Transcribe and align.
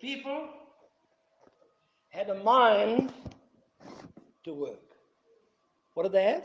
people 0.00 0.48
had 2.08 2.30
a 2.30 2.42
mind 2.42 3.12
to 4.44 4.54
work. 4.54 4.80
What 5.94 6.04
did 6.04 6.12
they 6.12 6.24
have? 6.24 6.44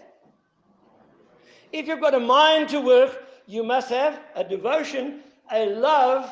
If 1.71 1.87
you've 1.87 2.01
got 2.01 2.13
a 2.13 2.19
mind 2.19 2.69
to 2.69 2.81
work, 2.81 3.24
you 3.47 3.63
must 3.63 3.89
have 3.89 4.19
a 4.35 4.43
devotion, 4.43 5.21
a 5.51 5.66
love 5.67 6.29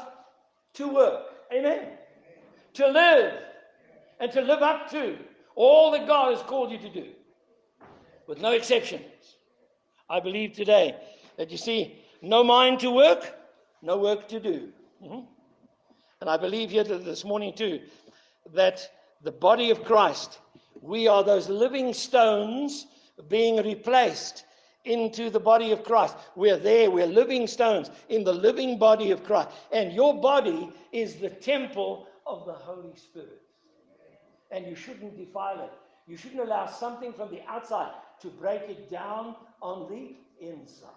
to 0.73 0.87
work. 0.87 1.25
Amen. 1.53 1.87
To 2.75 2.87
live 2.87 3.33
and 4.19 4.31
to 4.31 4.41
live 4.41 4.61
up 4.61 4.89
to 4.91 5.17
all 5.55 5.91
that 5.91 6.07
God 6.07 6.35
has 6.35 6.41
called 6.43 6.71
you 6.71 6.77
to 6.77 6.89
do, 6.89 7.07
with 8.27 8.39
no 8.39 8.51
exceptions. 8.51 9.01
I 10.09 10.19
believe 10.19 10.53
today 10.53 10.95
that 11.37 11.51
you 11.51 11.57
see, 11.57 11.99
no 12.21 12.43
mind 12.43 12.79
to 12.81 12.91
work, 12.91 13.35
no 13.81 13.97
work 13.97 14.27
to 14.29 14.39
do. 14.39 14.69
Mm-hmm. 15.03 15.21
And 16.21 16.29
I 16.29 16.37
believe 16.37 16.69
here 16.69 16.83
this 16.83 17.25
morning 17.25 17.51
too 17.53 17.81
that 18.53 18.87
the 19.23 19.31
body 19.31 19.71
of 19.71 19.83
Christ, 19.83 20.37
we 20.79 21.07
are 21.07 21.23
those 21.23 21.49
living 21.49 21.93
stones 21.93 22.85
being 23.27 23.57
replaced 23.63 24.45
into 24.85 25.31
the 25.31 25.39
body 25.39 25.71
of 25.71 25.83
Christ. 25.83 26.15
We're 26.35 26.57
there, 26.57 26.91
we're 26.91 27.07
living 27.07 27.47
stones 27.47 27.89
in 28.09 28.23
the 28.23 28.33
living 28.33 28.77
body 28.77 29.09
of 29.09 29.23
Christ. 29.23 29.49
And 29.71 29.93
your 29.93 30.21
body 30.21 30.71
is 30.91 31.15
the 31.15 31.29
temple 31.29 32.07
of 32.27 32.45
the 32.45 32.53
Holy 32.53 32.95
Spirit. 32.95 33.41
And 34.51 34.67
you 34.67 34.75
shouldn't 34.75 35.17
defile 35.17 35.63
it. 35.63 35.71
You 36.07 36.17
shouldn't 36.17 36.41
allow 36.41 36.67
something 36.67 37.13
from 37.13 37.31
the 37.31 37.41
outside 37.47 37.93
to 38.21 38.27
break 38.27 38.61
it 38.63 38.91
down 38.91 39.35
on 39.61 39.89
the 39.89 40.15
inside. 40.45 40.89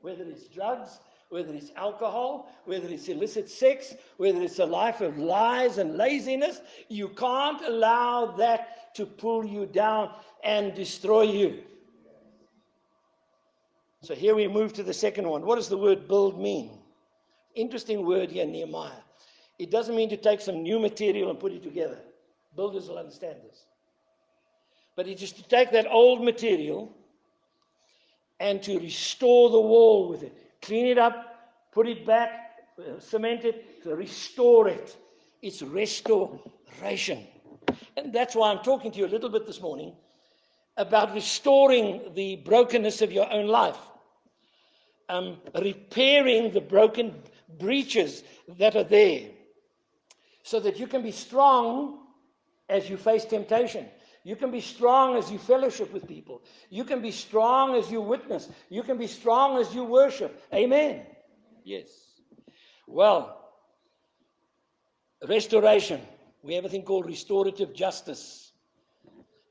Whether 0.00 0.24
it's 0.24 0.46
drugs, 0.46 1.00
whether 1.30 1.54
it's 1.54 1.70
alcohol, 1.76 2.52
whether 2.64 2.88
it's 2.88 3.08
illicit 3.08 3.48
sex, 3.48 3.94
whether 4.18 4.42
it's 4.42 4.58
a 4.58 4.66
life 4.66 5.00
of 5.00 5.16
lies 5.16 5.78
and 5.78 5.96
laziness, 5.96 6.60
you 6.88 7.08
can't 7.08 7.62
allow 7.62 8.26
that 8.36 8.94
to 8.96 9.06
pull 9.06 9.44
you 9.44 9.64
down 9.66 10.10
and 10.44 10.74
destroy 10.74 11.22
you. 11.22 11.62
So 14.02 14.14
here 14.14 14.34
we 14.34 14.48
move 14.48 14.72
to 14.74 14.82
the 14.82 14.94
second 14.94 15.28
one. 15.28 15.42
What 15.42 15.56
does 15.56 15.68
the 15.68 15.78
word 15.78 16.08
build 16.08 16.40
mean? 16.40 16.70
Interesting 17.54 18.04
word 18.04 18.30
here, 18.30 18.46
Nehemiah. 18.46 18.90
It 19.58 19.70
doesn't 19.70 19.94
mean 19.94 20.08
to 20.10 20.16
take 20.16 20.40
some 20.40 20.62
new 20.62 20.80
material 20.80 21.30
and 21.30 21.38
put 21.38 21.52
it 21.52 21.62
together. 21.62 21.98
Builders 22.56 22.88
will 22.88 22.98
understand 22.98 23.36
this. 23.44 23.66
But 24.96 25.06
it 25.06 25.22
is 25.22 25.32
to 25.32 25.42
take 25.44 25.70
that 25.72 25.86
old 25.86 26.24
material 26.24 26.92
and 28.40 28.62
to 28.64 28.80
restore 28.80 29.50
the 29.50 29.60
wall 29.60 30.08
with 30.08 30.22
it. 30.24 30.49
Clean 30.62 30.86
it 30.86 30.98
up, 30.98 31.50
put 31.72 31.88
it 31.88 32.06
back, 32.06 32.50
cement 32.98 33.44
it, 33.44 33.82
restore 33.84 34.68
it. 34.68 34.96
It's 35.42 35.62
restoration. 35.62 37.26
And 37.96 38.12
that's 38.12 38.34
why 38.34 38.50
I'm 38.50 38.62
talking 38.62 38.90
to 38.92 38.98
you 38.98 39.06
a 39.06 39.08
little 39.08 39.30
bit 39.30 39.46
this 39.46 39.60
morning 39.60 39.94
about 40.76 41.14
restoring 41.14 42.12
the 42.14 42.36
brokenness 42.36 43.02
of 43.02 43.12
your 43.12 43.30
own 43.32 43.46
life, 43.46 43.78
um, 45.08 45.38
repairing 45.60 46.52
the 46.52 46.60
broken 46.60 47.14
breaches 47.58 48.22
that 48.58 48.76
are 48.76 48.84
there, 48.84 49.28
so 50.42 50.60
that 50.60 50.78
you 50.78 50.86
can 50.86 51.02
be 51.02 51.12
strong 51.12 51.98
as 52.68 52.88
you 52.88 52.96
face 52.96 53.24
temptation. 53.24 53.86
You 54.22 54.36
can 54.36 54.50
be 54.50 54.60
strong 54.60 55.16
as 55.16 55.30
you 55.30 55.38
fellowship 55.38 55.92
with 55.92 56.06
people. 56.06 56.42
You 56.68 56.84
can 56.84 57.00
be 57.00 57.10
strong 57.10 57.74
as 57.74 57.90
you 57.90 58.02
witness. 58.02 58.48
You 58.68 58.82
can 58.82 58.98
be 58.98 59.06
strong 59.06 59.58
as 59.58 59.74
you 59.74 59.84
worship. 59.84 60.42
Amen. 60.52 61.06
Yes. 61.64 61.88
Well, 62.86 63.40
restoration. 65.26 66.00
We 66.42 66.54
have 66.54 66.64
a 66.64 66.68
thing 66.68 66.82
called 66.82 67.06
restorative 67.06 67.74
justice. 67.74 68.52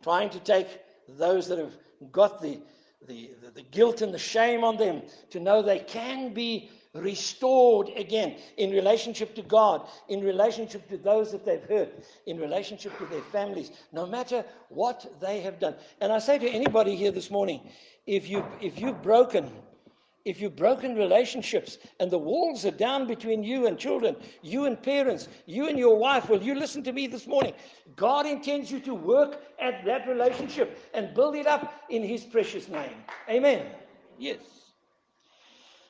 Trying 0.03 0.29
to 0.31 0.39
take 0.39 0.67
those 1.07 1.47
that 1.47 1.57
have 1.57 1.73
got 2.11 2.41
the, 2.41 2.59
the, 3.07 3.31
the, 3.41 3.51
the 3.51 3.61
guilt 3.63 4.01
and 4.01 4.13
the 4.13 4.19
shame 4.19 4.63
on 4.63 4.77
them 4.77 5.01
to 5.31 5.39
know 5.39 5.61
they 5.61 5.79
can 5.79 6.33
be 6.33 6.69
restored 6.93 7.89
again 7.95 8.37
in 8.57 8.71
relationship 8.71 9.35
to 9.35 9.41
God, 9.41 9.87
in 10.07 10.21
relationship 10.21 10.89
to 10.89 10.97
those 10.97 11.31
that 11.31 11.45
they've 11.45 11.63
hurt, 11.63 12.03
in 12.25 12.39
relationship 12.39 12.97
to 12.97 13.05
their 13.05 13.21
families, 13.21 13.71
no 13.91 14.05
matter 14.05 14.43
what 14.69 15.05
they 15.21 15.41
have 15.41 15.59
done. 15.59 15.75
And 16.01 16.11
I 16.11 16.19
say 16.19 16.39
to 16.39 16.49
anybody 16.49 16.95
here 16.95 17.11
this 17.11 17.29
morning, 17.29 17.61
if 18.07 18.27
you 18.27 18.43
if 18.59 18.79
you've 18.79 19.01
broken 19.03 19.51
if 20.25 20.41
you've 20.41 20.55
broken 20.55 20.95
relationships 20.95 21.77
and 21.99 22.11
the 22.11 22.17
walls 22.17 22.65
are 22.65 22.71
down 22.71 23.07
between 23.07 23.43
you 23.43 23.67
and 23.67 23.79
children, 23.79 24.15
you 24.41 24.65
and 24.65 24.81
parents, 24.81 25.27
you 25.45 25.67
and 25.69 25.79
your 25.79 25.97
wife, 25.97 26.29
will 26.29 26.43
you 26.43 26.55
listen 26.55 26.83
to 26.83 26.91
me 26.91 27.07
this 27.07 27.25
morning? 27.25 27.53
God 27.95 28.25
intends 28.25 28.69
you 28.69 28.79
to 28.81 28.93
work 28.93 29.41
at 29.59 29.85
that 29.85 30.07
relationship 30.07 30.77
and 30.93 31.13
build 31.15 31.35
it 31.35 31.47
up 31.47 31.73
in 31.89 32.03
His 32.03 32.23
precious 32.23 32.67
name. 32.67 32.93
Amen. 33.29 33.65
Yes. 34.17 34.39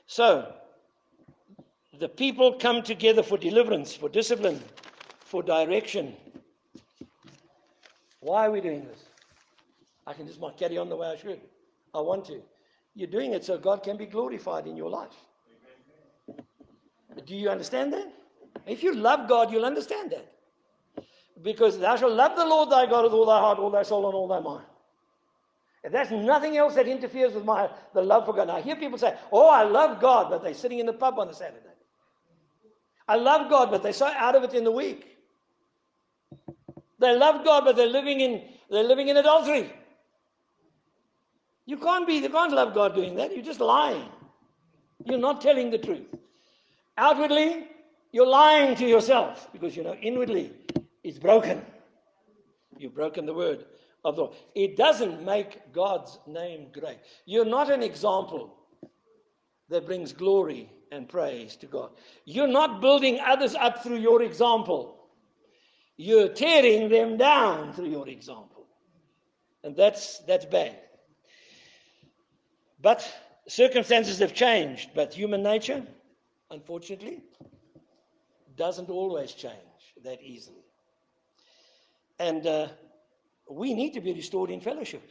So, 0.06 0.54
the 2.00 2.10
people 2.10 2.54
come 2.54 2.82
together 2.82 3.22
for 3.22 3.38
deliverance, 3.38 3.94
for 3.94 4.10
discipline, 4.10 4.62
for 5.20 5.44
direction. 5.44 6.16
Why 8.22 8.48
are 8.48 8.52
we 8.52 8.62
doing 8.62 8.86
this? 8.86 9.04
I 10.08 10.14
can 10.14 10.26
just 10.26 10.40
carry 10.58 10.78
on 10.78 10.90
the 10.90 10.96
way 10.96 11.08
I 11.08 11.18
should. 11.18 11.42
I 11.94 12.00
want 12.00 12.26
to. 12.26 12.42
You're 12.96 13.10
doing 13.10 13.34
it 13.34 13.44
so 13.44 13.58
God 13.58 13.84
can 13.84 13.98
be 13.98 14.06
glorified 14.06 14.66
in 14.66 14.76
your 14.76 14.90
life. 14.90 15.16
Do 17.26 17.36
you 17.36 17.50
understand 17.50 17.94
that? 17.94 18.12
If 18.66 18.82
you 18.82 18.96
love 18.96 19.28
God, 19.28 19.52
you'll 19.52 19.66
understand 19.66 20.12
that. 20.12 21.06
Because 21.42 21.80
thou 21.80 21.96
shalt 21.96 22.14
love 22.14 22.36
the 22.36 22.46
Lord 22.46 22.70
thy 22.70 22.86
God 22.86 23.04
with 23.04 23.14
all 23.14 23.26
thy 23.26 23.40
heart, 23.40 23.60
all 23.60 23.72
thy 23.72 23.84
soul, 23.84 24.06
and 24.06 24.16
all 24.16 24.28
thy 24.28 24.40
mind. 24.40 24.66
And 25.84 25.94
there's 25.94 26.12
nothing 26.12 26.58
else 26.58 26.76
that 26.76 26.88
interferes 26.88 27.34
with 27.34 27.46
my 27.46 27.70
the 27.94 28.02
love 28.02 28.26
for 28.26 28.34
God. 28.34 28.48
Now 28.48 28.58
I 28.58 28.62
hear 28.62 28.76
people 28.76 28.98
say, 28.98 29.16
Oh, 29.32 29.50
I 29.50 29.64
love 29.64 30.02
God, 30.02 30.30
but 30.30 30.44
they're 30.44 30.54
sitting 30.54 30.80
in 30.80 30.86
the 30.86 30.94
pub 30.94 31.18
on 31.20 31.30
a 31.30 31.34
Saturday. 31.34 31.69
I 33.10 33.16
love 33.16 33.50
God, 33.50 33.72
but 33.72 33.82
they're 33.82 33.92
so 33.92 34.06
out 34.06 34.36
of 34.36 34.44
it 34.44 34.54
in 34.54 34.64
the 34.64 34.72
week. 34.72 35.18
They 37.00 37.18
love 37.18 37.44
God, 37.44 37.66
but 37.66 37.76
they're 37.76 37.88
living 37.88 38.22
in 38.22 38.44
they're 38.70 38.84
living 38.84 39.08
in 39.08 39.18
adultery. 39.18 39.74
You 41.66 41.78
can't 41.78 42.06
be, 42.06 42.18
you 42.18 42.30
can't 42.30 42.54
love 42.54 42.76
God 42.76 42.94
doing 42.94 43.16
that. 43.16 43.34
You're 43.34 43.44
just 43.44 43.62
lying. 43.62 44.08
You're 45.06 45.18
not 45.18 45.42
telling 45.42 45.72
the 45.72 45.80
truth. 45.80 46.06
Outwardly, 47.00 47.68
you're 48.12 48.28
lying 48.28 48.76
to 48.76 48.86
yourself 48.86 49.50
because 49.54 49.76
you 49.76 49.84
know 49.84 49.96
inwardly 49.96 50.52
it's 51.04 51.18
broken. 51.18 51.66
You've 52.78 52.94
broken 52.94 53.26
the 53.26 53.34
word 53.34 53.66
of 54.06 54.18
the 54.18 54.22
Lord. 54.24 54.36
It 54.54 54.78
doesn't 54.78 55.26
make 55.26 55.74
God's 55.74 56.20
name 56.28 56.68
great. 56.72 57.00
You're 57.26 57.52
not 57.58 57.72
an 57.72 57.82
example 57.82 58.56
that 59.70 59.88
brings 59.88 60.14
glory 60.14 60.70
and 60.92 61.08
praise 61.08 61.56
to 61.58 61.66
God. 61.66 61.92
You're 62.26 62.48
not 62.48 62.82
building 62.82 63.20
others 63.20 63.56
up 63.56 63.84
through 63.84 63.98
your 63.98 64.22
example, 64.24 64.96
you're 65.98 66.30
tearing 66.30 66.90
them 66.90 67.18
down 67.18 67.74
through 67.74 67.90
your 67.90 68.08
example. 68.08 68.68
And 69.64 69.76
that's, 69.76 70.20
that's 70.20 70.46
bad. 70.46 70.78
But 72.82 73.06
circumstances 73.48 74.20
have 74.20 74.34
changed, 74.34 74.92
but 74.96 75.14
human 75.14 75.44
nature, 75.44 75.84
unfortunately, 76.50 77.22
doesn't 78.56 78.90
always 78.90 79.34
change 79.34 79.54
that 80.04 80.22
easily. 80.22 80.64
And 82.20 82.46
uh, 82.48 82.68
we 83.50 83.74
need 83.74 83.94
to 83.94 84.02
be 84.02 84.14
restored 84.14 84.50
in 84.50 84.62
fellowship. 84.62 85.10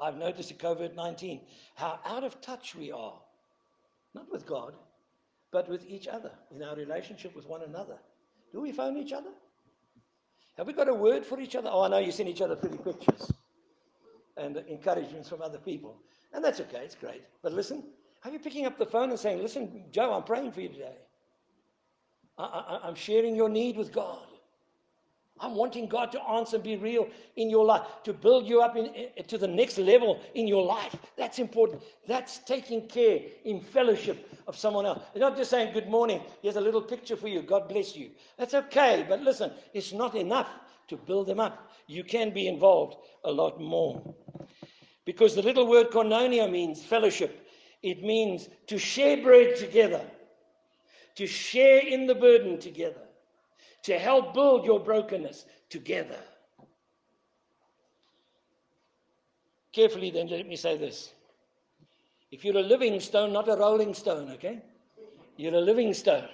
I've 0.00 0.16
noticed 0.16 0.50
in 0.50 0.58
COVID 0.58 0.94
19 0.94 1.40
how 1.74 1.98
out 2.04 2.22
of 2.22 2.40
touch 2.40 2.74
we 2.74 2.92
are, 2.92 3.18
not 4.14 4.30
with 4.30 4.46
God, 4.46 4.74
but 5.50 5.68
with 5.68 5.86
each 5.86 6.08
other, 6.08 6.32
in 6.54 6.62
our 6.62 6.76
relationship 6.76 7.34
with 7.34 7.46
one 7.46 7.62
another. 7.62 7.98
Do 8.52 8.60
we 8.60 8.72
phone 8.72 8.96
each 8.96 9.12
other? 9.12 9.30
Have 10.56 10.66
we 10.66 10.72
got 10.72 10.88
a 10.88 10.94
word 10.94 11.24
for 11.24 11.40
each 11.40 11.54
other? 11.54 11.70
Oh, 11.72 11.82
I 11.82 11.88
know 11.88 11.98
you 11.98 12.10
send 12.10 12.28
each 12.28 12.40
other 12.40 12.56
pretty 12.56 12.78
pictures 12.78 13.32
and 14.36 14.56
encouragements 14.68 15.28
from 15.28 15.42
other 15.42 15.58
people. 15.58 15.96
And 16.32 16.44
that's 16.44 16.60
okay, 16.60 16.80
it's 16.84 16.94
great. 16.94 17.22
But 17.42 17.52
listen, 17.52 17.84
are 18.24 18.30
you 18.30 18.38
picking 18.38 18.66
up 18.66 18.78
the 18.78 18.86
phone 18.86 19.10
and 19.10 19.18
saying, 19.18 19.40
Listen, 19.40 19.84
Joe, 19.90 20.12
I'm 20.12 20.24
praying 20.24 20.52
for 20.52 20.60
you 20.60 20.68
today? 20.68 20.96
I, 22.36 22.80
am 22.84 22.94
sharing 22.94 23.34
your 23.34 23.48
need 23.48 23.76
with 23.76 23.92
God. 23.92 24.26
I'm 25.40 25.54
wanting 25.54 25.86
God 25.86 26.12
to 26.12 26.22
answer 26.22 26.56
and 26.56 26.64
be 26.64 26.76
real 26.76 27.08
in 27.36 27.50
your 27.50 27.64
life, 27.64 27.82
to 28.04 28.12
build 28.12 28.46
you 28.46 28.60
up 28.60 28.76
in, 28.76 28.86
in, 28.86 29.24
to 29.24 29.38
the 29.38 29.46
next 29.46 29.78
level 29.78 30.20
in 30.34 30.48
your 30.48 30.64
life. 30.64 30.94
That's 31.16 31.38
important. 31.38 31.82
That's 32.06 32.38
taking 32.38 32.88
care 32.88 33.20
in 33.44 33.60
fellowship 33.60 34.30
of 34.46 34.56
someone 34.56 34.86
else. 34.86 35.02
Not 35.16 35.36
just 35.36 35.50
saying, 35.50 35.72
Good 35.72 35.88
morning, 35.88 36.22
here's 36.42 36.56
a 36.56 36.60
little 36.60 36.82
picture 36.82 37.16
for 37.16 37.28
you, 37.28 37.42
God 37.42 37.68
bless 37.68 37.96
you. 37.96 38.10
That's 38.38 38.54
okay, 38.54 39.04
but 39.08 39.20
listen, 39.20 39.52
it's 39.74 39.92
not 39.92 40.14
enough 40.14 40.48
to 40.88 40.96
build 40.96 41.26
them 41.26 41.40
up. 41.40 41.70
You 41.86 42.04
can 42.04 42.30
be 42.32 42.48
involved 42.48 42.96
a 43.24 43.30
lot 43.30 43.60
more. 43.60 44.14
Because 45.04 45.34
the 45.34 45.42
little 45.42 45.66
word 45.66 45.90
koinonia 45.90 46.50
means 46.50 46.82
fellowship, 46.82 47.46
it 47.82 48.02
means 48.02 48.48
to 48.66 48.78
share 48.78 49.22
bread 49.22 49.56
together, 49.56 50.02
to 51.14 51.26
share 51.26 51.78
in 51.78 52.06
the 52.06 52.14
burden 52.14 52.58
together 52.58 53.07
to 53.84 53.98
help 53.98 54.34
build 54.34 54.64
your 54.64 54.80
brokenness 54.80 55.46
together. 55.68 56.20
Carefully, 59.72 60.10
then, 60.10 60.28
let 60.28 60.46
me 60.46 60.56
say 60.56 60.76
this. 60.76 61.12
If 62.30 62.44
you're 62.44 62.56
a 62.56 62.62
living 62.62 63.00
stone, 63.00 63.32
not 63.32 63.48
a 63.48 63.56
rolling 63.56 63.94
stone, 63.94 64.30
okay? 64.32 64.60
You're 65.36 65.54
a 65.54 65.60
living 65.60 65.94
stone. 65.94 66.28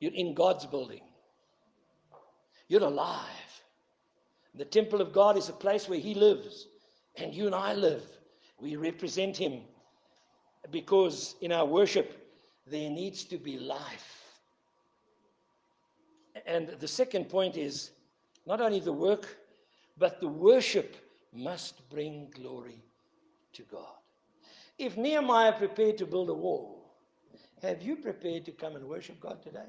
You're 0.00 0.14
in 0.14 0.34
God's 0.34 0.64
building. 0.66 1.00
You're 2.68 2.84
alive. 2.84 3.26
The 4.54 4.64
temple 4.64 5.00
of 5.00 5.12
God 5.12 5.36
is 5.36 5.48
a 5.48 5.52
place 5.52 5.88
where 5.88 5.98
He 5.98 6.14
lives, 6.14 6.68
and 7.16 7.34
you 7.34 7.46
and 7.46 7.54
I 7.54 7.74
live. 7.74 8.04
We 8.60 8.76
represent 8.76 9.36
Him 9.36 9.62
because 10.70 11.34
in 11.40 11.52
our 11.52 11.66
worship, 11.66 12.18
there 12.66 12.90
needs 12.90 13.24
to 13.24 13.38
be 13.38 13.58
life. 13.58 14.21
And 16.46 16.68
the 16.68 16.88
second 16.88 17.28
point 17.28 17.56
is 17.56 17.90
not 18.46 18.60
only 18.60 18.80
the 18.80 18.92
work, 18.92 19.36
but 19.98 20.20
the 20.20 20.28
worship 20.28 20.96
must 21.32 21.88
bring 21.90 22.28
glory 22.34 22.82
to 23.54 23.62
God. 23.62 23.94
If 24.78 24.96
Nehemiah 24.96 25.52
prepared 25.52 25.98
to 25.98 26.06
build 26.06 26.30
a 26.30 26.34
wall, 26.34 26.94
have 27.62 27.82
you 27.82 27.96
prepared 27.96 28.44
to 28.46 28.52
come 28.52 28.76
and 28.76 28.88
worship 28.88 29.20
God 29.20 29.42
today? 29.42 29.68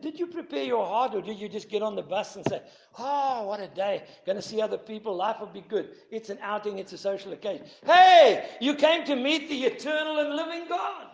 Did 0.00 0.18
you 0.18 0.26
prepare 0.26 0.64
your 0.64 0.84
heart 0.84 1.14
or 1.14 1.22
did 1.22 1.38
you 1.38 1.48
just 1.48 1.68
get 1.68 1.82
on 1.82 1.94
the 1.94 2.02
bus 2.02 2.36
and 2.36 2.44
say, 2.48 2.60
Oh, 2.98 3.46
what 3.46 3.60
a 3.60 3.68
day. 3.68 4.02
Going 4.26 4.36
to 4.36 4.42
see 4.42 4.60
other 4.60 4.78
people. 4.78 5.14
Life 5.14 5.38
will 5.40 5.46
be 5.46 5.60
good. 5.60 5.90
It's 6.10 6.30
an 6.30 6.38
outing, 6.42 6.78
it's 6.78 6.92
a 6.92 6.98
social 6.98 7.32
occasion. 7.32 7.66
Hey, 7.84 8.48
you 8.60 8.74
came 8.74 9.04
to 9.04 9.14
meet 9.14 9.48
the 9.48 9.64
eternal 9.64 10.18
and 10.18 10.34
living 10.34 10.66
God. 10.68 11.13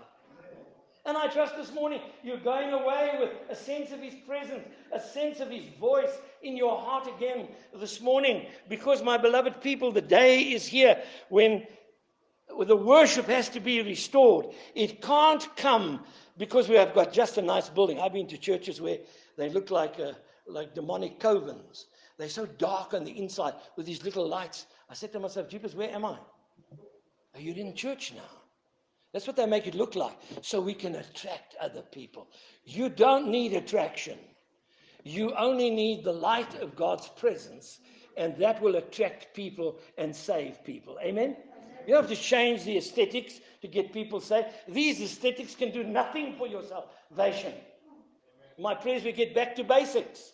And 1.07 1.17
I 1.17 1.29
trust 1.29 1.57
this 1.57 1.73
morning 1.73 2.01
you're 2.23 2.39
going 2.39 2.73
away 2.73 3.17
with 3.19 3.31
a 3.49 3.57
sense 3.57 3.91
of 3.91 4.01
His 4.01 4.15
presence, 4.27 4.67
a 4.93 5.01
sense 5.01 5.41
of 5.41 5.51
His 5.51 5.65
voice 5.81 6.13
in 6.43 6.57
your 6.57 6.79
heart 6.79 7.09
again 7.17 7.49
this 7.75 8.01
morning. 8.01 8.47
Because, 8.69 9.03
my 9.03 9.17
beloved 9.17 9.61
people, 9.63 9.93
the 9.93 10.03
day 10.03 10.41
is 10.41 10.67
here 10.67 11.03
when 11.29 11.67
the 12.67 12.77
worship 12.77 13.27
has 13.27 13.49
to 13.51 13.61
be 13.61 13.81
restored. 13.83 14.47
It 14.75 15.01
can't 15.01 15.47
come 15.57 16.05
because 16.37 16.69
we 16.69 16.75
have 16.77 16.95
got 16.95 17.13
just 17.13 17.39
a 17.39 17.43
nice 17.43 17.69
building. 17.69 17.99
I've 17.99 18.13
been 18.13 18.27
to 18.29 18.39
churches 18.39 18.81
where 18.81 18.99
they 19.37 19.49
look 19.49 19.71
like, 19.71 19.99
uh, 19.99 20.13
like 20.47 20.75
demonic 20.75 21.19
covens. 21.19 21.85
They're 22.19 22.29
so 22.29 22.45
dark 22.47 22.93
on 22.93 23.05
the 23.05 23.19
inside 23.19 23.55
with 23.77 23.87
these 23.87 24.05
little 24.05 24.29
lights. 24.29 24.67
I 24.91 24.95
said 24.95 25.13
to 25.13 25.21
myself, 25.21 25.49
Jeepers, 25.49 25.75
where 25.75 25.91
am 25.91 26.05
I? 26.05 26.19
Are 27.35 27.41
you 27.41 27.55
in 27.55 27.75
church 27.75 28.13
now? 28.15 28.40
That's 29.13 29.27
what 29.27 29.37
they 29.37 29.47
make 29.47 29.67
it 29.67 29.75
look 29.75 29.97
like, 29.97 30.17
so 30.41 30.61
we 30.61 30.75
can 30.75 30.95
attract 30.95 31.57
other 31.61 31.83
people. 31.83 32.29
You 32.65 32.89
don't 32.89 33.29
need 33.29 33.55
attraction. 33.55 34.19
You 35.03 35.35
only 35.35 35.71
need 35.71 36.05
the 36.05 36.13
light 36.13 36.55
of 36.63 36.77
God's 36.77 37.09
presence, 37.09 37.81
and 38.17 38.37
that 38.37 38.61
will 38.63 38.77
attract 38.77 39.35
people 39.35 39.79
and 39.99 40.15
save 40.15 40.63
people. 40.65 40.99
Amen? 41.03 41.37
You 41.87 41.97
have 41.97 42.09
to 42.09 42.17
change 42.17 42.65
the 42.65 42.77
aesthetics 42.77 43.41
to 43.63 43.69
get 43.69 43.93
people 43.93 44.21
saved. 44.21 44.49
These 44.69 45.01
aesthetics 45.01 45.55
can 45.55 45.73
do 45.73 45.83
nothing 45.83 46.37
for 46.37 46.47
your 46.47 46.63
salvation. 46.63 47.55
My 48.59 48.75
prayers 48.75 49.03
we 49.03 49.13
get 49.13 49.35
back 49.35 49.57
to 49.57 49.65
basics. 49.65 50.33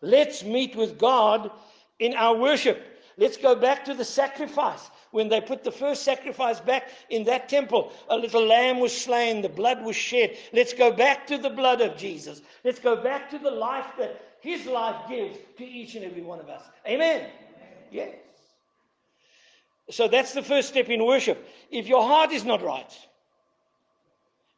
Let's 0.00 0.44
meet 0.44 0.76
with 0.76 0.98
God 0.98 1.50
in 1.98 2.14
our 2.14 2.36
worship. 2.36 2.91
Let's 3.16 3.36
go 3.36 3.54
back 3.54 3.84
to 3.86 3.94
the 3.94 4.04
sacrifice. 4.04 4.90
When 5.10 5.28
they 5.28 5.40
put 5.40 5.62
the 5.62 5.72
first 5.72 6.04
sacrifice 6.04 6.60
back 6.60 6.88
in 7.10 7.24
that 7.24 7.48
temple, 7.48 7.92
a 8.08 8.16
little 8.16 8.46
lamb 8.46 8.80
was 8.80 8.98
slain, 8.98 9.42
the 9.42 9.48
blood 9.48 9.82
was 9.82 9.94
shed. 9.94 10.36
Let's 10.52 10.72
go 10.72 10.90
back 10.90 11.26
to 11.26 11.36
the 11.36 11.50
blood 11.50 11.80
of 11.80 11.96
Jesus. 11.96 12.40
Let's 12.64 12.78
go 12.78 12.96
back 12.96 13.30
to 13.30 13.38
the 13.38 13.50
life 13.50 13.86
that 13.98 14.38
his 14.40 14.66
life 14.66 15.08
gives 15.08 15.38
to 15.58 15.64
each 15.64 15.94
and 15.94 16.04
every 16.04 16.22
one 16.22 16.40
of 16.40 16.48
us. 16.48 16.62
Amen. 16.86 17.28
Yes. 17.90 18.14
So 19.90 20.08
that's 20.08 20.32
the 20.32 20.42
first 20.42 20.68
step 20.68 20.88
in 20.88 21.04
worship. 21.04 21.46
If 21.70 21.86
your 21.86 22.02
heart 22.02 22.32
is 22.32 22.44
not 22.44 22.62
right, 22.62 22.98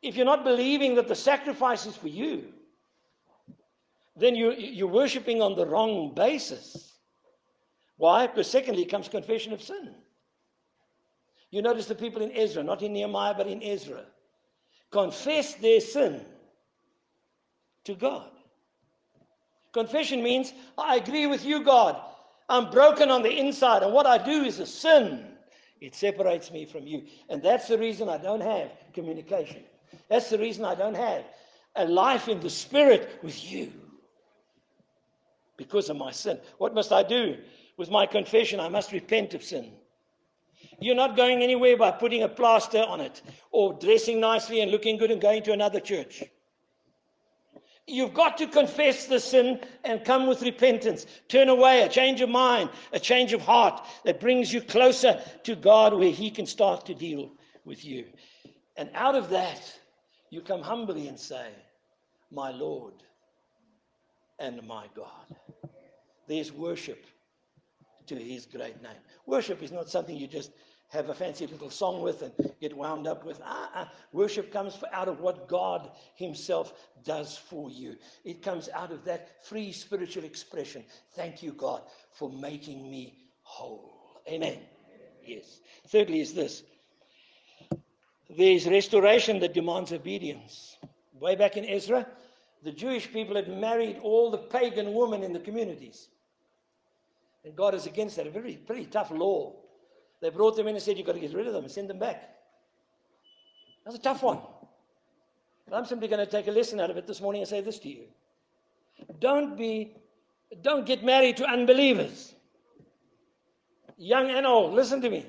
if 0.03 0.17
you're 0.17 0.25
not 0.25 0.45
believing 0.45 0.95
that 0.95 1.09
the 1.09 1.17
sacrifice 1.17 1.87
is 1.87 1.97
for 1.97 2.09
you, 2.09 2.53
then 4.17 4.37
you're, 4.37 4.53
you're 4.53 4.87
worshiping 4.87 5.43
on 5.43 5.57
the 5.57 5.67
wrong 5.67 6.15
basis. 6.15 6.94
Why? 7.97 8.27
Because 8.27 8.51
secondly 8.51 8.85
comes 8.85 9.09
confession 9.09 9.53
of 9.53 9.63
sin. 9.63 9.95
You 11.51 11.63
notice 11.63 11.87
the 11.87 11.95
people 11.95 12.23
in 12.23 12.33
Ezra, 12.33 12.63
not 12.63 12.83
in 12.83 12.93
Nehemiah, 12.93 13.35
but 13.37 13.47
in 13.47 13.63
Ezra, 13.63 14.05
confess 14.91 15.55
their 15.55 15.81
sin 15.81 16.21
to 17.85 17.95
God. 17.95 18.31
Confession 19.73 20.23
means, 20.23 20.53
I 20.77 20.97
agree 20.97 21.27
with 21.27 21.45
you, 21.45 21.63
God. 21.65 22.01
I'm 22.49 22.71
broken 22.71 23.11
on 23.11 23.23
the 23.23 23.31
inside, 23.31 23.83
and 23.83 23.93
what 23.93 24.07
I 24.07 24.19
do 24.19 24.45
is 24.45 24.59
a 24.61 24.67
sin. 24.67 25.27
It 25.81 25.95
separates 25.95 26.51
me 26.51 26.65
from 26.65 26.87
you. 26.87 27.05
And 27.29 27.43
that's 27.43 27.69
the 27.69 27.79
reason 27.79 28.09
I 28.09 28.19
don't 28.19 28.41
have 28.41 28.71
communication. 28.93 29.63
That's 30.09 30.31
the 30.31 30.39
reason 30.39 30.65
I 30.65 30.75
don't 30.75 30.95
have 30.95 31.25
a 31.77 31.87
life 31.87 32.29
in 32.29 32.41
the 32.41 32.51
spirit 32.51 33.19
with 33.23 33.51
you. 33.51 33.73
Because 35.57 35.89
of 35.91 35.97
my 35.97 36.11
sin. 36.11 36.39
What 36.59 36.75
must 36.75 36.91
I 36.91 37.03
do? 37.03 37.37
With 37.77 37.91
my 37.91 38.07
confession, 38.07 38.61
I 38.61 38.69
must 38.69 38.93
repent 38.93 39.35
of 39.35 39.43
sin. 39.43 39.73
You're 40.81 40.95
not 40.95 41.17
going 41.17 41.43
anywhere 41.43 41.77
by 41.77 41.91
putting 41.91 42.23
a 42.23 42.29
plaster 42.29 42.83
on 42.83 43.01
it 43.01 43.23
or 43.51 43.75
dressing 43.75 44.21
nicely 44.21 44.61
and 44.61 44.71
looking 44.71 44.97
good 44.97 45.11
and 45.11 45.21
going 45.21 45.43
to 45.45 45.53
another 45.53 45.81
church. 45.81 46.25
You've 47.87 48.15
got 48.15 48.39
to 48.39 48.47
confess 48.47 49.07
the 49.07 49.21
sin 49.21 49.61
and 49.85 50.05
come 50.05 50.27
with 50.27 50.41
repentance. 50.41 51.05
Turn 51.29 51.51
away, 51.51 51.83
a 51.83 51.89
change 51.89 52.23
of 52.23 52.31
mind, 52.31 52.71
a 52.93 52.99
change 52.99 53.35
of 53.35 53.43
heart 53.43 53.85
that 54.05 54.21
brings 54.21 54.53
you 54.53 54.63
closer 54.63 55.21
to 55.43 55.55
God 55.55 55.93
where 55.93 56.11
He 56.11 56.31
can 56.31 56.47
start 56.47 56.87
to 56.87 56.95
deal 56.95 57.31
with 57.65 57.85
you. 57.85 58.07
And 58.77 58.89
out 58.95 59.15
of 59.15 59.29
that, 59.31 59.79
you 60.31 60.41
come 60.41 60.63
humbly 60.63 61.09
and 61.09 61.21
say, 61.21 61.49
My 62.31 62.51
Lord 62.51 62.95
and 64.39 64.67
my 64.67 64.87
God. 64.97 65.37
There's 66.27 66.53
worship 66.53 67.05
to 68.07 68.17
His 68.17 68.47
great 68.47 68.83
name. 68.83 68.93
Worship 69.27 69.63
is 69.63 69.73
not 69.73 69.89
something 69.89 70.17
you 70.17 70.27
just 70.27 70.51
have 70.91 71.09
a 71.09 71.15
fancy 71.15 71.47
little 71.47 71.71
song 71.71 72.03
with 72.03 72.23
and 72.23 72.33
get 72.61 72.77
wound 72.77 73.07
up 73.07 73.25
with. 73.25 73.41
Ah, 73.45 73.71
ah. 73.75 73.93
Worship 74.13 74.53
comes 74.53 74.79
out 74.93 75.09
of 75.09 75.21
what 75.21 75.49
God 75.49 75.91
Himself 76.15 76.73
does 77.05 77.37
for 77.37 77.71
you. 77.71 77.97
It 78.25 78.43
comes 78.43 78.69
out 78.69 78.93
of 78.93 79.05
that 79.05 79.45
free 79.45 79.73
spiritual 79.73 80.25
expression. 80.25 80.85
Thank 81.15 81.43
you, 81.43 81.53
God, 81.53 81.83
for 82.13 82.31
making 82.31 82.91
me 82.91 83.15
whole. 83.43 84.23
Amen. 84.29 84.59
Yes. 85.27 85.61
Thirdly, 85.89 86.21
is 86.21 86.35
this 86.35 86.63
there's 88.31 88.67
restoration 88.67 89.39
that 89.41 89.55
demands 89.55 89.93
obedience. 89.93 90.77
Way 91.21 91.37
back 91.37 91.57
in 91.57 91.65
Ezra, 91.69 92.07
the 92.63 92.73
Jewish 92.73 93.13
people 93.13 93.37
had 93.37 93.49
married 93.49 93.99
all 94.03 94.31
the 94.31 94.39
pagan 94.39 94.95
women 94.95 95.23
in 95.23 95.33
the 95.33 95.41
communities. 95.41 96.09
And 97.45 97.55
God 97.55 97.75
is 97.75 97.87
against 97.87 98.17
that. 98.17 98.27
A 98.27 98.31
very, 98.31 98.55
pretty 98.57 98.87
tough 98.87 99.11
law. 99.11 99.55
They 100.21 100.31
brought 100.31 100.57
them 100.57 100.67
in 100.69 100.75
and 100.75 100.83
said, 100.83 100.97
You've 100.97 101.07
got 101.07 101.15
to 101.15 101.21
get 101.21 101.35
rid 101.35 101.47
of 101.47 101.53
them 101.53 101.65
and 101.65 101.73
send 101.73 101.91
them 101.91 101.99
back. 101.99 102.31
That's 103.85 103.97
a 103.97 104.01
tough 104.01 104.23
one. 104.23 104.39
I'm 105.73 105.85
simply 105.85 106.09
going 106.09 106.25
to 106.25 106.31
take 106.31 106.47
a 106.47 106.51
lesson 106.51 106.81
out 106.81 106.91
of 106.91 106.97
it 106.97 107.07
this 107.07 107.21
morning 107.21 107.43
and 107.43 107.49
say 107.49 107.61
this 107.61 107.79
to 107.81 107.89
you. 107.89 108.05
Don't 109.19 109.57
be, 109.57 109.97
don't 110.63 110.87
get 110.87 111.03
married 111.03 111.39
to 111.39 111.47
unbelievers. 111.47 112.35
Young 113.97 114.31
and 114.31 114.47
old, 114.47 114.75
listen 114.75 115.01
to 115.03 115.11
me. 115.11 115.27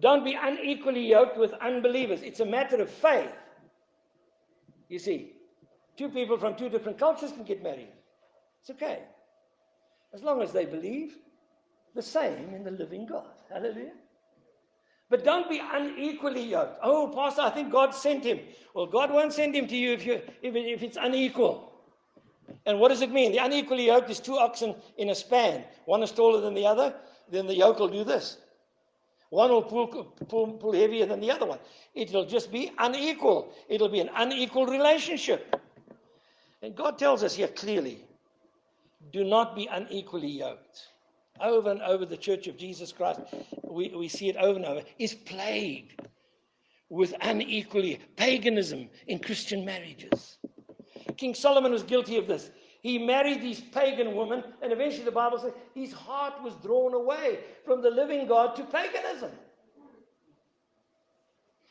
Don't 0.00 0.24
be 0.24 0.34
unequally 0.40 1.06
yoked 1.06 1.36
with 1.36 1.52
unbelievers. 1.54 2.22
It's 2.22 2.40
a 2.40 2.46
matter 2.46 2.80
of 2.80 2.88
faith. 2.88 3.30
You 4.88 4.98
see, 4.98 5.32
two 5.96 6.08
people 6.08 6.38
from 6.38 6.56
two 6.56 6.68
different 6.68 6.98
cultures 6.98 7.32
can 7.32 7.44
get 7.44 7.62
married. 7.62 7.88
It's 8.60 8.70
okay. 8.70 9.00
As 10.14 10.22
long 10.22 10.42
as 10.42 10.52
they 10.52 10.66
believe 10.66 11.16
the 11.94 12.02
same 12.02 12.54
in 12.54 12.64
the 12.64 12.70
living 12.70 13.06
God. 13.06 13.26
Hallelujah. 13.50 13.92
But 15.10 15.24
don't 15.24 15.48
be 15.48 15.60
unequally 15.60 16.42
yoked. 16.42 16.78
Oh, 16.82 17.12
Pastor, 17.14 17.42
I 17.42 17.50
think 17.50 17.70
God 17.70 17.94
sent 17.94 18.24
him. 18.24 18.40
Well, 18.74 18.86
God 18.86 19.10
won't 19.10 19.32
send 19.32 19.54
him 19.54 19.68
to 19.68 19.76
you 19.76 19.92
if, 19.92 20.06
you 20.06 20.14
if, 20.42 20.56
if 20.56 20.82
it's 20.82 20.96
unequal. 20.98 21.70
And 22.64 22.78
what 22.78 22.88
does 22.88 23.02
it 23.02 23.10
mean? 23.10 23.32
The 23.32 23.38
unequally 23.38 23.86
yoked 23.86 24.10
is 24.10 24.20
two 24.20 24.38
oxen 24.38 24.74
in 24.96 25.10
a 25.10 25.14
span. 25.14 25.64
One 25.84 26.02
is 26.02 26.12
taller 26.12 26.40
than 26.40 26.54
the 26.54 26.66
other, 26.66 26.94
then 27.30 27.46
the 27.46 27.54
yoke 27.54 27.78
will 27.78 27.88
do 27.88 28.04
this. 28.04 28.38
One 29.30 29.50
will 29.50 29.62
pull, 29.62 29.86
pull, 29.86 30.52
pull 30.52 30.72
heavier 30.72 31.06
than 31.06 31.20
the 31.20 31.30
other 31.30 31.46
one. 31.46 31.58
It 31.94 32.12
will 32.12 32.26
just 32.26 32.52
be 32.52 32.70
unequal. 32.78 33.52
It'll 33.68 33.88
be 33.88 34.00
an 34.00 34.10
unequal 34.14 34.66
relationship. 34.66 35.56
And 36.62 36.74
God 36.74 36.98
tells 36.98 37.22
us 37.22 37.34
here 37.34 37.48
clearly 37.48 38.04
do 39.12 39.24
not 39.24 39.54
be 39.54 39.68
unequally 39.70 40.28
yoked 40.30 40.88
over 41.40 41.70
and 41.70 41.82
over 41.82 42.06
the 42.06 42.16
Church 42.16 42.46
of 42.46 42.56
Jesus 42.56 42.92
Christ, 42.92 43.20
we, 43.62 43.88
we 43.94 44.08
see 44.08 44.28
it 44.28 44.36
over 44.36 44.56
and 44.56 44.64
over, 44.64 44.82
is 44.98 45.14
plagued 45.14 46.00
with 46.88 47.14
unequally 47.20 48.00
paganism 48.16 48.88
in 49.06 49.18
Christian 49.18 49.64
marriages. 49.64 50.38
King 51.16 51.34
Solomon 51.34 51.72
was 51.72 51.82
guilty 51.82 52.16
of 52.16 52.26
this. 52.26 52.50
He 52.82 52.98
married 52.98 53.40
these 53.40 53.60
pagan 53.60 54.14
women, 54.14 54.42
and 54.60 54.72
eventually 54.72 55.04
the 55.04 55.12
Bible 55.12 55.38
says 55.38 55.52
his 55.74 55.92
heart 55.92 56.42
was 56.42 56.54
drawn 56.56 56.94
away 56.94 57.40
from 57.64 57.80
the 57.80 57.90
living 57.90 58.26
God 58.26 58.56
to 58.56 58.64
paganism. 58.64 59.30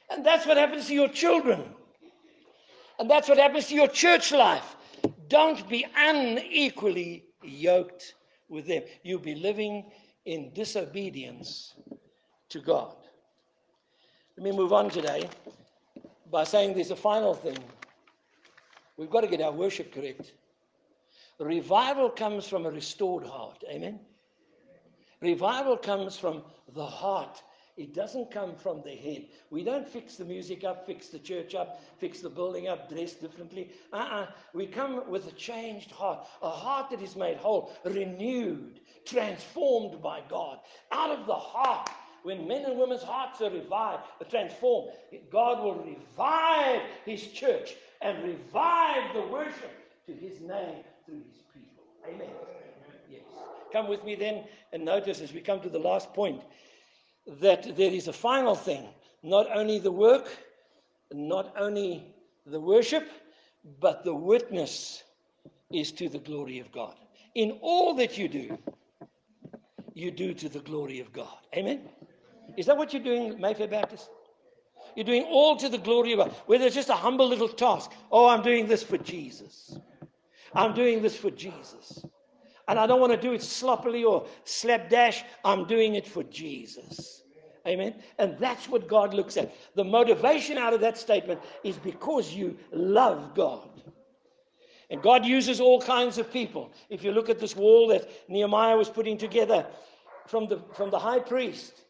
And 0.09 0.25
that's 0.25 0.45
what 0.45 0.57
happens 0.57 0.87
to 0.87 0.93
your 0.93 1.09
children. 1.09 1.63
And 2.99 3.09
that's 3.09 3.29
what 3.29 3.37
happens 3.37 3.67
to 3.67 3.75
your 3.75 3.87
church 3.87 4.31
life. 4.31 4.75
Don't 5.27 5.67
be 5.69 5.85
unequally 5.95 7.25
yoked 7.43 8.15
with 8.49 8.67
them. 8.67 8.83
You'll 9.03 9.19
be 9.19 9.35
living 9.35 9.91
in 10.25 10.53
disobedience 10.53 11.73
to 12.49 12.59
God. 12.59 12.95
Let 14.37 14.43
me 14.43 14.51
move 14.51 14.73
on 14.73 14.89
today 14.89 15.29
by 16.31 16.43
saying 16.43 16.73
there's 16.73 16.91
a 16.91 16.95
final 16.95 17.33
thing. 17.33 17.57
We've 18.97 19.09
got 19.09 19.21
to 19.21 19.27
get 19.27 19.41
our 19.41 19.51
worship 19.51 19.93
correct. 19.93 20.33
Revival 21.39 22.09
comes 22.09 22.47
from 22.47 22.65
a 22.65 22.69
restored 22.69 23.25
heart. 23.25 23.63
Amen. 23.69 23.99
Revival 25.21 25.75
comes 25.75 26.17
from 26.17 26.43
the 26.75 26.85
heart. 26.85 27.41
It 27.81 27.95
doesn't 27.95 28.29
come 28.29 28.53
from 28.55 28.83
the 28.83 28.95
head. 28.95 29.25
We 29.49 29.63
don't 29.63 29.87
fix 29.87 30.15
the 30.15 30.23
music 30.23 30.63
up, 30.63 30.85
fix 30.85 31.07
the 31.07 31.17
church 31.17 31.55
up, 31.55 31.81
fix 31.97 32.19
the 32.19 32.29
building 32.29 32.67
up, 32.67 32.87
dress 32.87 33.13
differently. 33.13 33.71
Uh 33.91 33.95
uh-uh. 33.95 34.21
uh 34.21 34.27
We 34.53 34.67
come 34.67 35.09
with 35.09 35.27
a 35.27 35.31
changed 35.31 35.89
heart, 35.89 36.27
a 36.43 36.49
heart 36.49 36.91
that 36.91 37.01
is 37.01 37.15
made 37.15 37.37
whole, 37.37 37.73
renewed, 37.83 38.81
transformed 39.03 39.99
by 39.99 40.21
God. 40.29 40.59
Out 40.91 41.09
of 41.09 41.25
the 41.25 41.33
heart, 41.33 41.89
when 42.21 42.47
men 42.47 42.65
and 42.65 42.77
women's 42.77 43.01
hearts 43.01 43.41
are 43.41 43.49
revived, 43.49 44.03
are 44.21 44.29
transformed, 44.29 44.91
God 45.31 45.63
will 45.63 45.83
revive 45.83 46.83
His 47.03 47.25
church 47.29 47.73
and 48.03 48.23
revive 48.23 49.11
the 49.15 49.21
worship 49.21 50.05
to 50.05 50.13
His 50.13 50.39
name 50.39 50.83
through 51.03 51.23
His 51.27 51.41
people. 51.51 51.83
Amen. 52.07 52.29
Yes. 53.09 53.21
Come 53.73 53.87
with 53.87 54.03
me 54.03 54.13
then 54.13 54.43
and 54.71 54.85
notice 54.85 55.19
as 55.19 55.33
we 55.33 55.41
come 55.41 55.61
to 55.61 55.69
the 55.69 55.79
last 55.79 56.13
point 56.13 56.43
that 57.27 57.75
there 57.75 57.91
is 57.91 58.07
a 58.07 58.13
final 58.13 58.55
thing 58.55 58.87
not 59.23 59.47
only 59.55 59.79
the 59.79 59.91
work, 59.91 60.27
not 61.13 61.53
only 61.57 62.03
the 62.45 62.59
worship, 62.59 63.07
but 63.79 64.03
the 64.03 64.13
witness 64.13 65.03
is 65.71 65.91
to 65.91 66.09
the 66.09 66.19
glory 66.19 66.59
of 66.59 66.71
God. 66.71 66.95
In 67.35 67.59
all 67.61 67.93
that 67.95 68.17
you 68.17 68.27
do, 68.27 68.57
you 69.93 70.11
do 70.11 70.33
to 70.33 70.49
the 70.49 70.59
glory 70.59 70.99
of 70.99 71.13
God. 71.13 71.37
Amen? 71.55 71.81
Is 72.57 72.65
that 72.65 72.77
what 72.77 72.93
you're 72.93 73.03
doing, 73.03 73.39
Mayfair 73.39 73.67
Baptist? 73.67 74.09
You're 74.95 75.05
doing 75.05 75.23
all 75.23 75.55
to 75.57 75.69
the 75.69 75.77
glory 75.77 76.13
of 76.13 76.19
God. 76.19 76.31
Whether 76.47 76.65
it's 76.65 76.75
just 76.75 76.89
a 76.89 76.95
humble 76.95 77.27
little 77.27 77.47
task. 77.47 77.91
Oh, 78.11 78.27
I'm 78.27 78.41
doing 78.41 78.67
this 78.67 78.83
for 78.83 78.97
Jesus. 78.97 79.77
I'm 80.53 80.73
doing 80.73 81.01
this 81.01 81.15
for 81.15 81.29
Jesus. 81.29 82.03
And 82.67 82.79
I 82.79 82.87
don't 82.87 82.99
want 82.99 83.11
to 83.13 83.19
do 83.19 83.33
it 83.33 83.41
sloppily 83.41 84.03
or 84.03 84.25
slapdash. 84.43 85.23
I'm 85.43 85.65
doing 85.65 85.95
it 85.95 86.07
for 86.07 86.23
Jesus. 86.23 87.23
Amen. 87.67 87.95
And 88.17 88.37
that's 88.39 88.67
what 88.67 88.87
God 88.87 89.13
looks 89.13 89.37
at. 89.37 89.53
The 89.75 89.83
motivation 89.83 90.57
out 90.57 90.73
of 90.73 90.81
that 90.81 90.97
statement 90.97 91.39
is 91.63 91.77
because 91.77 92.33
you 92.33 92.57
love 92.71 93.35
God. 93.35 93.69
And 94.89 95.01
God 95.01 95.25
uses 95.25 95.61
all 95.61 95.81
kinds 95.81 96.17
of 96.17 96.31
people. 96.31 96.71
If 96.89 97.03
you 97.03 97.11
look 97.11 97.29
at 97.29 97.39
this 97.39 97.55
wall 97.55 97.87
that 97.87 98.09
Nehemiah 98.29 98.75
was 98.75 98.89
putting 98.89 99.17
together 99.17 99.65
from 100.27 100.47
the, 100.47 100.61
from 100.73 100.89
the 100.89 100.99
high 100.99 101.19
priest 101.19 101.81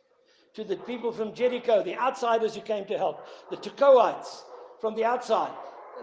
to 0.54 0.64
the 0.64 0.76
people 0.76 1.12
from 1.12 1.34
Jericho, 1.34 1.82
the 1.84 1.98
outsiders 1.98 2.54
who 2.54 2.62
came 2.62 2.86
to 2.86 2.98
help, 2.98 3.26
the 3.50 3.58
Tekoites 3.58 4.44
from 4.80 4.96
the 4.96 5.06
outside, 5.06 5.52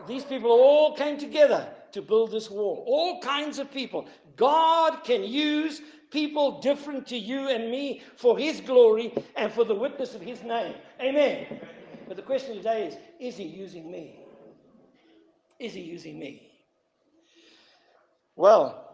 these 0.07 0.25
people 0.25 0.51
all 0.51 0.97
came 0.97 1.19
together 1.19 1.69
to 1.93 2.03
build 2.03 2.31
this 2.31 2.51
wall. 2.51 2.85
All 2.87 3.21
kinds 3.21 3.59
of 3.59 3.71
people. 3.71 4.07
God 4.39 5.05
can 5.05 5.23
use 5.25 5.83
people 6.11 6.61
different 6.61 7.07
to 7.09 7.19
you 7.19 7.49
and 7.49 7.71
me 7.71 8.03
for 8.17 8.39
His 8.39 8.63
glory 8.63 9.13
and 9.37 9.53
for 9.53 9.65
the 9.65 9.75
witness 9.75 10.15
of 10.15 10.23
His 10.23 10.43
name. 10.43 10.75
Amen. 11.01 11.61
But 12.07 12.17
the 12.17 12.23
question 12.23 12.57
today 12.57 12.87
is 12.87 12.97
is 13.21 13.37
He 13.37 13.45
using 13.45 13.91
me? 13.91 14.21
Is 15.59 15.75
He 15.75 15.83
using 15.83 16.19
me? 16.19 16.51
Well, 18.37 18.89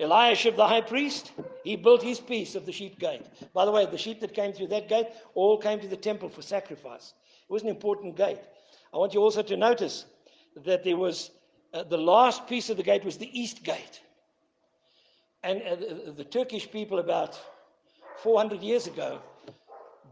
Eliashib 0.00 0.56
the 0.56 0.66
high 0.66 0.80
priest, 0.80 1.32
he 1.62 1.76
built 1.76 2.02
his 2.02 2.18
piece 2.20 2.54
of 2.54 2.64
the 2.64 2.72
sheep 2.72 2.98
gate. 2.98 3.26
By 3.52 3.66
the 3.66 3.70
way, 3.70 3.84
the 3.84 3.98
sheep 3.98 4.20
that 4.20 4.34
came 4.34 4.52
through 4.52 4.68
that 4.68 4.88
gate 4.88 5.08
all 5.34 5.58
came 5.58 5.78
to 5.80 5.86
the 5.86 5.96
temple 5.96 6.30
for 6.30 6.42
sacrifice. 6.42 7.12
It 7.48 7.52
was 7.52 7.62
an 7.62 7.68
important 7.68 8.16
gate. 8.16 8.40
I 8.94 8.96
want 8.96 9.12
you 9.12 9.20
also 9.20 9.42
to 9.42 9.56
notice 9.56 10.06
that 10.56 10.84
there 10.84 10.96
was 10.96 11.30
uh, 11.74 11.82
the 11.84 11.98
last 11.98 12.48
piece 12.48 12.70
of 12.70 12.78
the 12.78 12.82
gate 12.82 13.04
was 13.04 13.18
the 13.18 13.38
east 13.38 13.62
gate. 13.62 14.00
And 15.42 15.62
uh, 15.62 15.76
the, 15.76 16.12
the 16.18 16.24
Turkish 16.24 16.70
people, 16.70 16.98
about 16.98 17.40
400 18.22 18.62
years 18.62 18.86
ago, 18.86 19.20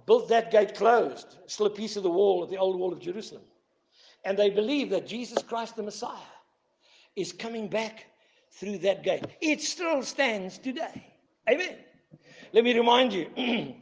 built 0.07 0.29
that 0.29 0.51
gate 0.51 0.75
closed, 0.75 1.37
still 1.47 1.67
a 1.67 1.71
piece 1.71 1.97
of 1.97 2.03
the 2.03 2.11
wall 2.11 2.43
of 2.43 2.51
the 2.51 2.57
old 2.57 2.79
wall 2.79 2.93
of 2.93 3.01
Jerusalem. 3.01 3.43
And 4.25 4.39
they 4.39 4.51
believe 4.51 4.91
that 4.91 5.07
Jesus 5.07 5.43
Christ, 5.43 5.77
the 5.77 5.83
Messiah, 5.83 6.17
is 7.15 7.33
coming 7.33 7.69
back 7.69 8.07
through 8.53 8.79
that 8.79 9.03
gate. 9.03 9.25
It 9.41 9.61
still 9.61 10.03
stands 10.03 10.59
today. 10.59 11.07
Amen. 11.49 11.77
Let 12.53 12.65
me 12.65 12.77
remind 12.77 13.13
you 13.13 13.29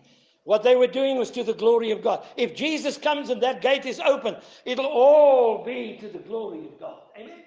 what 0.44 0.62
they 0.62 0.76
were 0.76 0.86
doing 0.86 1.16
was 1.16 1.30
to 1.32 1.44
the 1.44 1.54
glory 1.54 1.90
of 1.92 2.02
God. 2.02 2.24
If 2.36 2.54
Jesus 2.54 2.98
comes 2.98 3.30
and 3.30 3.42
that 3.42 3.60
gate 3.60 3.86
is 3.86 4.00
open, 4.00 4.36
it'll 4.64 4.86
all 4.86 5.64
be 5.64 5.96
to 6.00 6.08
the 6.08 6.18
glory 6.18 6.58
of 6.66 6.80
God. 6.80 7.02
Amen. 7.16 7.42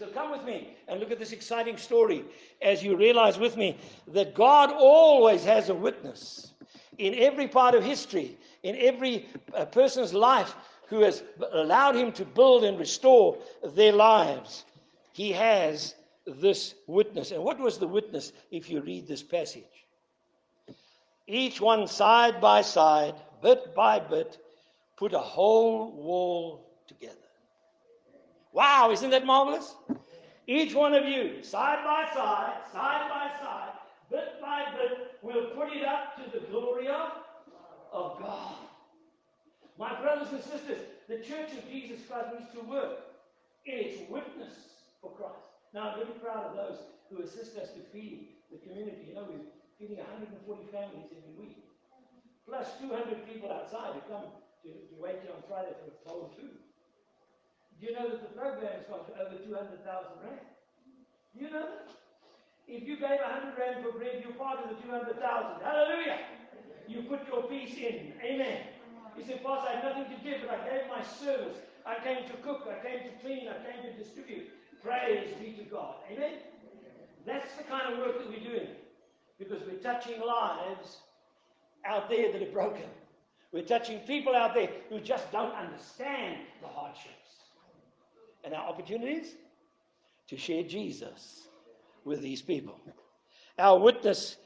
So 0.00 0.06
come 0.06 0.30
with 0.30 0.44
me 0.44 0.78
and 0.88 0.98
look 0.98 1.10
at 1.10 1.18
this 1.18 1.32
exciting 1.32 1.76
story 1.76 2.24
as 2.62 2.82
you 2.82 2.96
realize 2.96 3.38
with 3.38 3.58
me 3.58 3.76
that 4.08 4.34
God 4.34 4.72
always 4.72 5.44
has 5.44 5.68
a 5.68 5.74
witness 5.74 6.54
in 6.96 7.14
every 7.16 7.46
part 7.46 7.74
of 7.74 7.84
history, 7.84 8.38
in 8.62 8.76
every 8.76 9.26
uh, 9.52 9.66
person's 9.66 10.14
life 10.14 10.56
who 10.88 11.00
has 11.00 11.22
allowed 11.52 11.96
him 11.96 12.12
to 12.12 12.24
build 12.24 12.64
and 12.64 12.78
restore 12.78 13.36
their 13.74 13.92
lives. 13.92 14.64
He 15.12 15.32
has 15.32 15.96
this 16.26 16.76
witness. 16.86 17.30
And 17.30 17.44
what 17.44 17.58
was 17.58 17.76
the 17.76 17.86
witness 17.86 18.32
if 18.50 18.70
you 18.70 18.80
read 18.80 19.06
this 19.06 19.22
passage? 19.22 19.84
Each 21.26 21.60
one 21.60 21.86
side 21.86 22.40
by 22.40 22.62
side, 22.62 23.16
bit 23.42 23.74
by 23.74 23.98
bit, 23.98 24.38
put 24.96 25.12
a 25.12 25.18
whole 25.18 25.92
wall. 25.92 26.69
Wow, 28.52 28.90
isn't 28.90 29.10
that 29.10 29.24
marvelous? 29.24 29.74
Each 30.46 30.74
one 30.74 30.94
of 30.94 31.04
you, 31.04 31.42
side 31.42 31.84
by 31.84 32.12
side, 32.12 32.56
side 32.72 33.08
by 33.08 33.30
side, 33.40 33.72
bit 34.10 34.40
by 34.40 34.64
bit, 34.76 35.14
will 35.22 35.50
put 35.54 35.72
it 35.72 35.84
up 35.84 36.16
to 36.16 36.38
the 36.38 36.44
glory 36.46 36.88
of, 36.88 37.12
of 37.92 38.18
God. 38.18 38.54
My 39.78 40.00
brothers 40.00 40.32
and 40.32 40.42
sisters, 40.42 40.82
the 41.08 41.18
Church 41.18 41.52
of 41.52 41.70
Jesus 41.70 42.00
Christ 42.08 42.34
needs 42.38 42.52
to 42.54 42.60
work 42.68 42.98
in 43.66 43.78
its 43.78 44.10
witness 44.10 44.54
for 45.00 45.12
Christ. 45.12 45.46
Now, 45.72 45.90
I'm 45.90 46.00
really 46.00 46.18
proud 46.18 46.50
of 46.50 46.56
those 46.56 46.78
who 47.08 47.22
assist 47.22 47.56
us 47.56 47.70
to 47.70 47.80
feed 47.92 48.28
the 48.50 48.58
community. 48.58 49.06
You 49.08 49.14
know, 49.14 49.26
we're 49.30 49.46
feeding 49.78 49.98
140 49.98 50.66
families 50.72 51.14
every 51.14 51.34
week, 51.38 51.62
plus 52.46 52.66
200 52.82 53.24
people 53.30 53.52
outside 53.52 53.94
who 53.94 54.02
come 54.10 54.26
to, 54.64 54.68
to 54.68 54.94
wait 54.98 55.22
here 55.22 55.30
on 55.30 55.46
Friday 55.46 55.72
for 55.78 55.94
cold 56.02 56.34
food. 56.36 56.58
Do 57.80 57.86
you 57.88 57.96
know 57.96 58.12
that 58.12 58.20
the 58.20 58.36
program 58.36 58.76
has 58.76 58.84
cost 58.92 59.08
over 59.16 59.40
200,000 59.40 59.80
rand? 60.20 60.44
Do 61.32 61.36
you 61.40 61.48
know 61.48 61.64
that? 61.64 61.88
If 62.68 62.84
you 62.86 63.00
gave 63.00 63.24
100 63.24 63.56
rand 63.56 63.80
for 63.80 63.96
bread, 63.96 64.20
you're 64.20 64.36
part 64.36 64.60
of 64.60 64.68
the 64.68 64.76
200,000. 64.84 65.16
Hallelujah! 65.64 66.20
You 66.86 67.08
put 67.08 67.26
your 67.26 67.48
piece 67.48 67.74
in. 67.80 68.12
Amen. 68.20 68.68
You 69.16 69.24
say, 69.24 69.40
Pastor, 69.40 69.72
I 69.72 69.80
have 69.80 69.96
nothing 69.96 70.12
to 70.12 70.22
give, 70.22 70.44
but 70.44 70.60
I 70.60 70.68
gave 70.68 70.84
my 70.92 71.02
service. 71.02 71.56
I 71.86 71.96
came 72.04 72.28
to 72.28 72.36
cook, 72.44 72.68
I 72.68 72.84
came 72.86 73.00
to 73.00 73.12
clean, 73.24 73.48
I 73.48 73.56
came 73.64 73.80
to 73.80 73.96
distribute. 73.96 74.50
Praise 74.84 75.32
be 75.40 75.52
to 75.52 75.64
God. 75.64 75.96
Amen. 76.12 76.34
That's 77.26 77.54
the 77.56 77.64
kind 77.64 77.92
of 77.92 77.98
work 77.98 78.18
that 78.18 78.28
we're 78.28 78.44
doing 78.44 78.68
because 79.38 79.62
we're 79.66 79.80
touching 79.80 80.20
lives 80.20 80.98
out 81.86 82.10
there 82.10 82.30
that 82.30 82.42
are 82.42 82.52
broken. 82.52 82.88
We're 83.52 83.64
touching 83.64 84.00
people 84.00 84.36
out 84.36 84.54
there 84.54 84.68
who 84.90 85.00
just 85.00 85.32
don't 85.32 85.54
understand 85.54 86.38
the 86.60 86.68
hardships 86.68 87.19
and 88.44 88.54
our 88.54 88.68
opportunities 88.68 89.34
to 90.28 90.36
share 90.36 90.62
Jesus 90.62 91.48
with 92.04 92.22
these 92.22 92.42
people. 92.42 92.78
Our 93.58 93.78
witness 93.78 94.36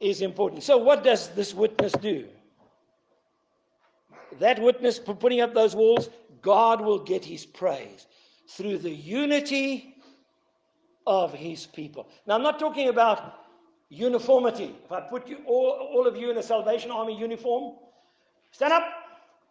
is 0.00 0.22
important. 0.22 0.62
So, 0.62 0.78
what 0.78 1.04
does 1.04 1.28
this 1.30 1.54
witness 1.54 1.92
do? 1.92 2.26
That 4.38 4.60
witness, 4.60 4.98
for 4.98 5.14
putting 5.14 5.40
up 5.40 5.54
those 5.54 5.74
walls, 5.74 6.08
God 6.42 6.80
will 6.80 6.98
get 6.98 7.24
his 7.24 7.46
praise 7.46 8.06
through 8.48 8.78
the 8.78 8.90
unity 8.90 9.94
of 11.06 11.32
his 11.32 11.66
people. 11.66 12.08
Now, 12.26 12.34
I'm 12.34 12.42
not 12.42 12.58
talking 12.58 12.88
about 12.88 13.44
uniformity. 13.88 14.74
If 14.84 14.92
I 14.92 15.00
put 15.00 15.28
you 15.28 15.38
all, 15.46 15.70
all 15.92 16.06
of 16.06 16.16
you 16.16 16.30
in 16.30 16.38
a 16.38 16.42
Salvation 16.42 16.90
Army 16.90 17.18
uniform, 17.18 17.76
stand 18.50 18.72
up, 18.72 18.84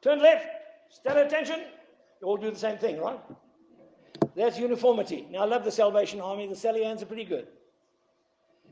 turn 0.02 0.20
left, 0.20 0.46
stand 0.90 1.20
at 1.20 1.28
attention, 1.28 1.62
you 2.22 2.28
all 2.28 2.38
do 2.38 2.52
the 2.52 2.60
same 2.60 2.78
thing, 2.78 3.00
right? 3.00 3.20
That's 4.36 4.58
uniformity. 4.58 5.28
Now, 5.30 5.40
I 5.40 5.46
love 5.46 5.64
the 5.64 5.72
Salvation 5.72 6.20
Army. 6.20 6.48
The 6.48 6.56
Salians 6.56 7.02
are 7.02 7.06
pretty 7.06 7.26
good. 7.26 7.48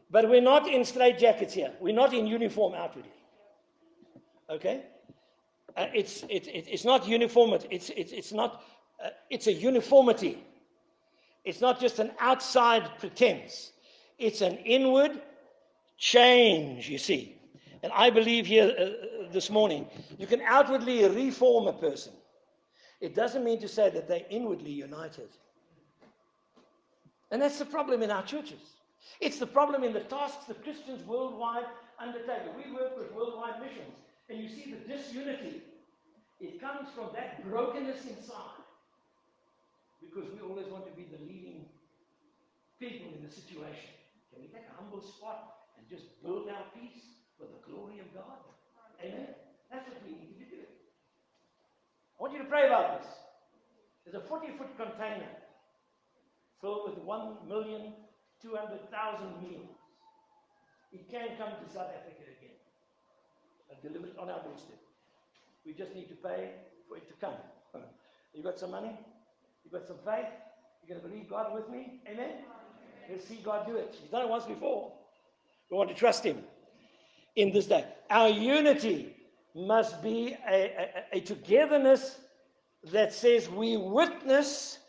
But 0.09 0.27
we're 0.29 0.41
not 0.41 0.67
in 0.67 0.83
straight 0.83 1.19
jackets 1.19 1.53
here. 1.53 1.71
We're 1.79 1.95
not 1.95 2.13
in 2.13 2.27
uniform 2.27 2.73
outwardly. 2.73 3.11
Okay? 4.49 4.83
Uh, 5.77 5.87
it's, 5.93 6.23
it, 6.23 6.47
it, 6.47 6.65
it's 6.67 6.83
not 6.83 7.07
uniformity. 7.07 7.67
It's, 7.71 7.89
it, 7.91 8.11
it's 8.11 8.33
not, 8.33 8.63
uh, 9.03 9.09
it's 9.29 9.47
a 9.47 9.53
uniformity. 9.53 10.43
It's 11.45 11.61
not 11.61 11.79
just 11.79 11.99
an 11.99 12.11
outside 12.19 12.89
pretense. 12.99 13.71
It's 14.17 14.41
an 14.41 14.57
inward 14.57 15.21
change, 15.97 16.89
you 16.89 16.97
see. 16.97 17.37
And 17.83 17.91
I 17.93 18.09
believe 18.09 18.45
here 18.45 18.73
uh, 18.77 19.31
this 19.31 19.49
morning, 19.49 19.87
you 20.17 20.27
can 20.27 20.41
outwardly 20.41 21.07
reform 21.07 21.67
a 21.67 21.73
person. 21.73 22.13
It 22.99 23.15
doesn't 23.15 23.43
mean 23.43 23.59
to 23.61 23.67
say 23.67 23.89
that 23.89 24.07
they're 24.07 24.25
inwardly 24.29 24.71
united. 24.71 25.29
And 27.31 27.41
that's 27.41 27.59
the 27.59 27.65
problem 27.65 28.03
in 28.03 28.11
our 28.11 28.23
churches. 28.23 28.59
It's 29.19 29.39
the 29.39 29.47
problem 29.47 29.83
in 29.83 29.93
the 29.93 30.01
tasks 30.01 30.45
that 30.45 30.63
Christians 30.63 31.01
worldwide 31.07 31.65
undertake. 31.99 32.43
We 32.57 32.71
work 32.73 32.97
with 32.97 33.11
worldwide 33.13 33.61
missions, 33.61 33.95
and 34.29 34.37
you 34.37 34.49
see 34.49 34.75
the 34.75 34.83
disunity. 34.93 35.63
It 36.39 36.59
comes 36.59 36.89
from 36.93 37.09
that 37.13 37.43
brokenness 37.47 38.05
inside. 38.05 38.59
Because 40.01 40.29
we 40.33 40.41
always 40.41 40.67
want 40.67 40.85
to 40.89 40.95
be 40.97 41.07
the 41.07 41.23
leading 41.23 41.65
people 42.79 43.13
in 43.15 43.23
the 43.23 43.31
situation. 43.31 43.93
Can 44.33 44.41
we 44.41 44.47
take 44.49 44.65
a 44.65 44.75
humble 44.75 45.01
spot 45.01 45.69
and 45.77 45.85
just 45.87 46.21
build 46.23 46.49
our 46.49 46.65
piece 46.73 47.21
for 47.37 47.45
the 47.45 47.61
glory 47.63 48.01
of 48.01 48.09
God? 48.13 48.41
Amen. 48.99 49.37
That's 49.71 49.87
what 49.87 50.01
we 50.03 50.17
need 50.17 50.41
to 50.41 50.49
do. 50.49 50.65
I 50.65 52.17
want 52.17 52.33
you 52.33 52.39
to 52.39 52.49
pray 52.49 52.67
about 52.67 52.99
this. 52.99 53.07
There's 54.03 54.17
a 54.17 54.27
40 54.27 54.57
foot 54.57 54.75
container 54.75 55.29
filled 56.61 56.89
with 56.89 56.99
1,200,000 57.05 59.41
meals. 59.41 59.75
It 60.93 61.09
can't 61.09 61.37
come 61.37 61.49
to 61.49 61.73
South 61.73 61.89
Africa 61.89 62.21
again 62.21 62.55
and 63.69 63.81
deliver 63.81 64.07
it 64.07 64.17
on 64.19 64.29
our 64.29 64.41
doorstep. 64.43 64.77
We 65.65 65.73
just 65.73 65.95
need 65.95 66.09
to 66.09 66.15
pay 66.15 66.51
for 66.87 66.97
it 66.97 67.07
to 67.07 67.13
come. 67.19 67.33
You 68.33 68.41
got 68.41 68.57
some 68.57 68.71
money? 68.71 68.91
You 69.65 69.71
got 69.71 69.85
some 69.85 69.97
faith? 70.05 70.27
You're 70.81 70.97
going 70.97 71.01
to 71.01 71.07
believe 71.09 71.29
God 71.29 71.53
with 71.53 71.69
me? 71.69 71.99
Amen? 72.09 72.31
Let's 73.09 73.27
see 73.27 73.41
God 73.43 73.67
do 73.67 73.75
it. 73.75 73.93
He's 73.99 74.09
done 74.09 74.21
it 74.21 74.29
once 74.29 74.45
before. 74.45 74.93
We 75.69 75.75
want 75.75 75.89
to 75.89 75.95
trust 75.95 76.23
Him 76.23 76.37
in 77.35 77.51
this 77.51 77.65
day. 77.65 77.83
Our 78.09 78.29
unity 78.29 79.17
must 79.53 80.01
be 80.01 80.37
a, 80.49 81.03
a, 81.13 81.17
a 81.17 81.19
togetherness 81.19 82.21
that 82.85 83.13
says 83.13 83.49
we 83.49 83.75
witness 83.75 84.79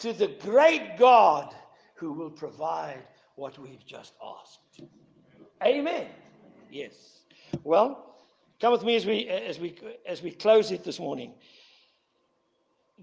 to 0.00 0.12
the 0.12 0.28
great 0.40 0.96
God 0.98 1.54
who 1.94 2.12
will 2.12 2.30
provide 2.30 3.02
what 3.36 3.58
we've 3.58 3.84
just 3.86 4.14
asked. 4.22 4.80
Amen. 5.64 6.06
Yes. 6.70 7.20
Well, 7.64 8.16
come 8.60 8.72
with 8.72 8.82
me 8.82 8.96
as 8.96 9.06
we 9.06 9.28
as 9.28 9.58
we 9.58 9.78
as 10.06 10.22
we 10.22 10.30
close 10.30 10.70
it 10.70 10.84
this 10.84 10.98
morning. 10.98 11.34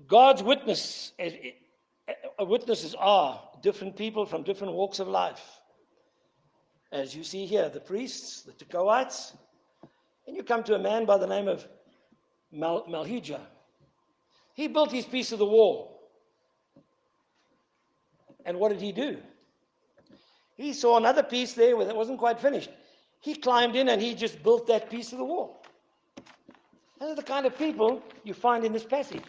God's 0.08 0.44
witness, 0.44 1.14
uh, 1.20 2.46
witnesses 2.46 2.96
are 3.00 3.42
different 3.62 3.96
people 3.96 4.26
from 4.26 4.44
different 4.44 4.74
walks 4.74 5.00
of 5.00 5.08
life. 5.08 5.42
As 6.92 7.16
you 7.16 7.24
see 7.24 7.46
here, 7.46 7.70
the 7.70 7.80
priests, 7.80 8.44
the 8.44 8.52
Tekoites, 8.54 9.36
and 10.28 10.36
you 10.36 10.44
come 10.44 10.64
to 10.64 10.76
a 10.76 10.80
man 10.80 11.06
by 11.06 11.18
the 11.18 11.28
name 11.28 11.48
of 11.48 11.68
Mal- 12.52 12.86
Malchijah. 12.86 13.42
He 14.54 14.68
built 14.68 14.92
his 14.92 15.06
piece 15.06 15.32
of 15.32 15.40
the 15.40 15.46
wall. 15.46 15.97
And 18.48 18.58
what 18.60 18.70
did 18.70 18.82
he 18.82 18.94
do? 18.94 19.18
He 20.56 20.74
saw 20.74 20.98
another 20.98 21.22
piece 21.22 21.54
there 21.54 21.78
that 21.84 21.96
wasn't 21.96 22.18
quite 22.18 22.40
finished. 22.40 22.72
He 23.20 23.36
climbed 23.36 23.76
in 23.76 23.90
and 23.90 24.02
he 24.02 24.16
just 24.16 24.42
built 24.42 24.68
that 24.68 24.90
piece 24.90 25.12
of 25.12 25.20
the 25.20 25.26
wall. 25.26 25.62
Those 27.00 27.12
are 27.12 27.16
the 27.16 27.24
kind 27.24 27.46
of 27.46 27.58
people 27.58 28.02
you 28.24 28.34
find 28.34 28.64
in 28.64 28.72
this 28.72 28.86
passage. 28.86 29.22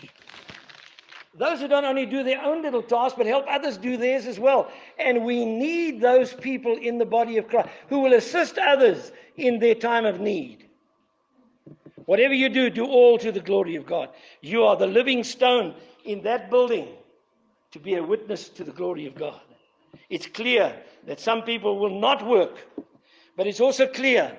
Those 1.35 1.61
who 1.61 1.69
don't 1.69 1.85
only 1.85 2.07
do 2.07 2.23
their 2.23 2.41
own 2.41 2.63
little 2.63 2.83
task, 2.83 3.17
but 3.19 3.27
help 3.27 3.45
others 3.49 3.77
do 3.77 3.97
theirs 3.97 4.27
as 4.27 4.39
well. 4.39 4.71
And 4.99 5.25
we 5.25 5.45
need 5.45 6.01
those 6.01 6.33
people 6.33 6.77
in 6.77 6.99
the 6.99 7.05
body 7.05 7.37
of 7.39 7.49
Christ 7.49 7.69
who 7.89 7.99
will 7.99 8.15
assist 8.15 8.57
others 8.57 9.13
in 9.37 9.59
their 9.59 9.75
time 9.75 10.07
of 10.07 10.21
need. 10.21 10.69
Whatever 12.07 12.35
you 12.35 12.49
do, 12.49 12.71
do 12.71 12.87
all 12.87 13.19
to 13.19 13.33
the 13.33 13.41
glory 13.41 13.75
of 13.75 13.85
God. 13.85 14.11
You 14.41 14.63
are 14.65 14.77
the 14.77 14.87
living 14.87 15.25
stone 15.25 15.75
in 16.05 16.23
that 16.23 16.51
building 16.51 16.89
to 17.73 17.79
be 17.79 17.95
a 17.95 18.03
witness 18.03 18.49
to 18.51 18.65
the 18.65 18.73
glory 18.73 19.07
of 19.07 19.15
God. 19.15 19.41
It's 20.11 20.27
clear 20.27 20.75
that 21.07 21.21
some 21.21 21.43
people 21.43 21.79
will 21.79 21.99
not 22.01 22.27
work, 22.27 22.67
but 23.37 23.47
it's 23.47 23.61
also 23.61 23.87
clear 23.87 24.37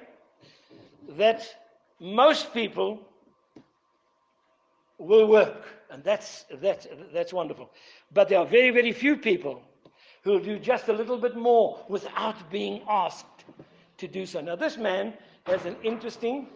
that 1.18 1.44
most 2.00 2.54
people 2.54 3.00
will 4.98 5.28
work. 5.28 5.66
And 5.92 6.04
that's, 6.04 6.46
that's, 6.62 6.88
that's 7.14 7.34
wonderful. 7.34 7.72
But 8.14 8.30
there 8.30 8.40
are 8.40 8.46
very, 8.46 8.70
very 8.70 8.92
few 8.92 9.18
people 9.18 9.62
who 10.24 10.32
will 10.32 10.40
do 10.40 10.60
just 10.60 10.88
a 10.90 10.94
little 10.94 11.18
bit 11.18 11.36
more 11.36 11.84
without 11.88 12.52
being 12.52 12.82
asked 12.88 13.26
to 13.98 14.08
do 14.08 14.26
so. 14.26 14.42
Now, 14.42 14.56
this 14.56 14.78
man 14.78 15.14
has 15.46 15.66
an 15.66 15.76
interesting 15.84 16.48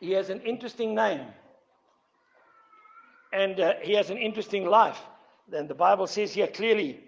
he 0.00 0.12
has 0.12 0.30
an 0.30 0.40
interesting 0.42 0.94
name. 0.94 1.26
And 3.32 3.60
uh, 3.60 3.74
he 3.82 3.94
has 3.94 4.10
an 4.10 4.18
interesting 4.18 4.66
life. 4.66 4.98
And 5.52 5.68
the 5.68 5.74
Bible 5.74 6.06
says 6.06 6.32
here 6.32 6.46
clearly 6.46 7.00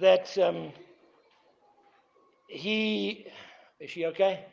that 0.00 0.36
um, 0.38 0.72
he. 2.48 3.26
Is 3.80 3.90
she 3.90 4.06
okay? 4.06 4.44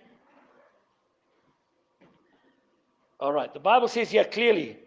All 3.19 3.31
right. 3.31 3.53
The 3.53 3.59
Bible 3.59 3.87
says 3.87 4.09
here 4.09 4.25
clearly 4.25 4.77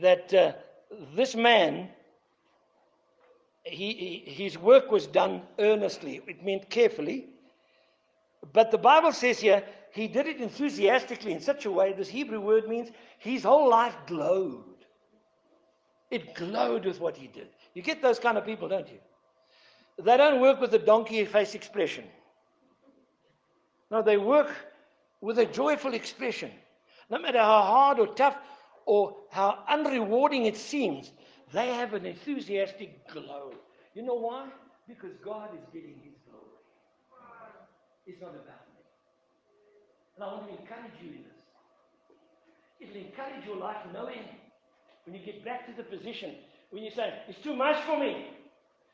that 0.00 0.32
uh, 0.32 0.52
this 1.14 1.34
man, 1.34 1.88
he, 3.64 3.92
he, 3.92 4.44
his 4.44 4.58
work 4.58 4.90
was 4.90 5.06
done 5.06 5.42
earnestly. 5.58 6.22
It 6.26 6.44
meant 6.44 6.70
carefully. 6.70 7.26
But 8.52 8.70
the 8.70 8.78
Bible 8.78 9.12
says 9.12 9.40
here 9.40 9.62
he 9.96 10.08
did 10.08 10.26
it 10.26 10.40
enthusiastically 10.40 11.32
in 11.32 11.40
such 11.40 11.64
a 11.64 11.70
way, 11.70 11.92
this 11.92 12.08
Hebrew 12.08 12.40
word 12.40 12.68
means 12.68 12.90
his 13.18 13.44
whole 13.44 13.70
life 13.70 13.96
glowed. 14.06 14.64
It 16.10 16.34
glowed 16.34 16.84
with 16.84 17.00
what 17.00 17.16
he 17.16 17.26
did. 17.26 17.48
You 17.74 17.82
get 17.82 18.02
those 18.02 18.18
kind 18.18 18.36
of 18.36 18.44
people, 18.44 18.68
don't 18.68 18.88
you? 18.88 18.98
They 19.98 20.16
don't 20.16 20.40
work 20.40 20.60
with 20.60 20.74
a 20.74 20.78
donkey 20.78 21.24
face 21.24 21.54
expression. 21.54 22.04
No, 23.90 24.02
they 24.02 24.18
work 24.18 24.52
with 25.20 25.38
a 25.38 25.46
joyful 25.46 25.94
expression. 25.94 26.50
No 27.08 27.18
matter 27.18 27.38
how 27.38 27.62
hard 27.62 27.98
or 27.98 28.08
tough 28.08 28.36
or 28.84 29.16
how 29.30 29.64
unrewarding 29.70 30.46
it 30.46 30.56
seems, 30.56 31.10
they 31.52 31.68
have 31.68 31.94
an 31.94 32.04
enthusiastic 32.04 33.08
glow. 33.08 33.54
You 33.94 34.02
know 34.02 34.14
why? 34.14 34.48
Because 34.86 35.12
God 35.24 35.50
is 35.54 35.64
getting 35.72 35.94
his 36.04 36.14
glory. 36.28 36.44
It's 38.06 38.20
not 38.20 38.30
about 38.30 38.65
and 40.16 40.24
I 40.24 40.32
want 40.32 40.46
to 40.48 40.52
encourage 40.52 40.96
you 41.02 41.10
in 41.10 41.22
this. 41.24 41.36
It'll 42.80 42.96
encourage 42.96 43.44
your 43.46 43.56
life 43.56 43.76
knowing 43.92 44.24
when 45.04 45.14
you 45.14 45.24
get 45.24 45.44
back 45.44 45.66
to 45.66 45.72
the 45.76 45.82
position, 45.82 46.34
when 46.70 46.82
you 46.82 46.90
say, 46.90 47.12
it's 47.28 47.38
too 47.42 47.54
much 47.54 47.82
for 47.84 47.98
me. 47.98 48.26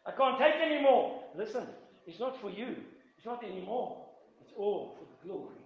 I 0.05 0.11
can't 0.11 0.39
take 0.39 0.55
anymore. 0.55 1.23
Listen, 1.37 1.67
it's 2.07 2.19
not 2.19 2.41
for 2.41 2.51
you. 2.51 2.77
It's 3.17 3.27
not 3.27 3.43
anymore. 3.45 4.05
It's 4.43 4.53
all 4.57 4.97
for 4.99 5.05
the 5.05 5.29
glory 5.29 5.63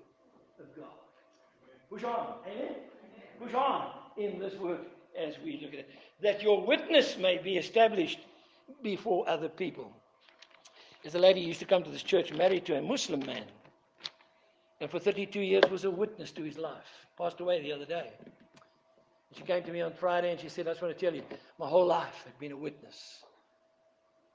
of 0.61 0.67
God. 0.77 0.93
Push 1.91 2.05
on. 2.05 2.35
Amen? 2.47 2.77
Push 3.41 3.55
on 3.55 3.91
in 4.19 4.39
this 4.39 4.55
work 4.55 4.81
as 5.19 5.35
we 5.43 5.61
look 5.63 5.73
at 5.73 5.81
it. 5.81 5.91
That 6.23 6.43
your 6.43 6.65
witness 6.67 7.17
may 7.17 7.39
be 7.39 7.57
established 7.57 8.19
before 8.83 9.29
other 9.29 9.49
people. 9.49 9.91
There's 11.03 11.15
a 11.15 11.19
lady 11.19 11.43
who 11.43 11.49
used 11.49 11.61
to 11.61 11.67
come 11.67 11.83
to 11.83 11.91
this 11.91 12.03
church 12.03 12.33
married 12.33 12.67
to 12.67 12.77
a 12.77 12.83
Muslim 12.83 13.25
man 13.25 13.45
and 14.81 14.91
for 14.91 14.99
32 14.99 15.41
years 15.41 15.65
was 15.71 15.85
a 15.85 15.91
witness 15.91 16.31
to 16.33 16.43
his 16.43 16.59
life. 16.59 17.07
Passed 17.17 17.41
away 17.41 17.63
the 17.63 17.73
other 17.73 17.87
day. 17.87 18.11
She 19.37 19.43
came 19.43 19.63
to 19.65 19.73
me 19.73 19.81
on 19.81 19.93
Friday 19.93 20.31
and 20.31 20.41
she 20.41 20.49
said, 20.49 20.67
I 20.67 20.71
just 20.71 20.83
want 20.83 20.97
to 20.97 21.05
tell 21.05 21.15
you, 21.15 21.23
my 21.59 21.67
whole 21.67 21.87
life 21.87 22.25
I've 22.27 22.39
been 22.39 22.53
a 22.53 22.57
witness 22.57 23.25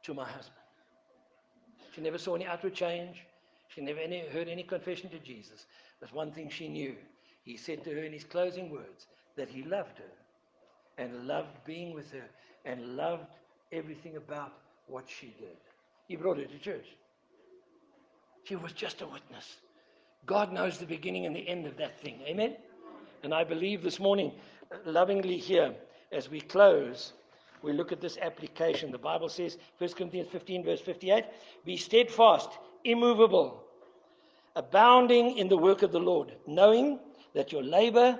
to 0.04 0.13
my 0.13 0.25
husband. 0.25 0.56
She 1.95 2.01
never 2.01 2.17
saw 2.17 2.36
any 2.36 2.45
outward 2.45 2.73
change. 2.73 3.23
She 3.67 3.82
never 3.82 3.99
any, 3.99 4.27
heard 4.27 4.47
any 4.47 4.63
confession 4.63 5.10
to 5.12 5.19
Jesus. 5.19 5.65
But 5.99 6.13
one 6.13 6.32
thing 6.32 6.49
she 6.49 6.67
knew. 6.67 6.95
He 7.43 7.58
said 7.58 7.84
to 7.84 7.91
her 7.91 8.04
in 8.04 8.13
his 8.13 8.23
closing 8.23 8.69
words 8.69 9.08
that 9.36 9.49
he 9.49 9.63
loved 9.63 9.97
her 9.97 11.04
and 11.04 11.27
loved 11.27 11.63
being 11.65 11.93
with 11.93 12.12
her 12.12 12.30
and 12.65 12.95
loved 12.95 13.27
everything 13.71 14.17
about 14.17 14.54
what 14.88 15.06
she 15.08 15.27
did. 15.39 15.58
He 16.08 16.15
brought 16.15 16.38
her 16.38 16.45
to 16.45 16.60
church. 16.60 16.86
She 18.43 18.56
was 18.56 18.73
just 18.73 19.01
a 19.01 19.08
witness. 19.08 19.58
God 20.26 20.54
knows 20.54 20.78
the 20.78 20.86
beginning 20.86 21.26
and 21.26 21.36
the 21.36 21.48
end 21.48 21.66
of 21.66 21.78
that 21.78 22.00
thing. 22.00 22.20
Amen? 22.26 22.56
And 23.24 23.34
I 23.34 23.44
believe 23.44 23.84
this 23.84 24.00
morning, 24.00 24.32
lovingly 24.86 25.38
here, 25.38 25.74
as 26.12 26.30
we 26.30 26.42
close, 26.42 27.14
we 27.62 27.74
look 27.74 27.92
at 27.92 28.02
this 28.02 28.18
application. 28.18 28.92
The 28.92 28.98
Bible 28.98 29.30
says, 29.30 29.58
1 29.78 29.92
Corinthians 29.92 30.30
15, 30.30 30.64
verse 30.64 30.82
58, 30.82 31.26
be 31.66 31.78
steadfast, 31.78 32.50
immovable, 32.84 33.64
abounding 34.56 35.38
in 35.38 35.48
the 35.48 35.58
work 35.58 35.84
of 35.84 35.92
the 35.92 36.00
Lord, 36.00 36.34
knowing 36.48 37.00
that 37.34 37.52
your 37.52 37.64
labor 37.64 38.20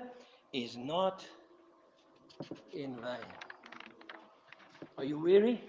is 0.54 0.78
not 0.78 1.26
in 2.74 2.96
vain. 2.96 3.18
Are 4.98 5.04
you 5.04 5.20
weary? 5.20 5.62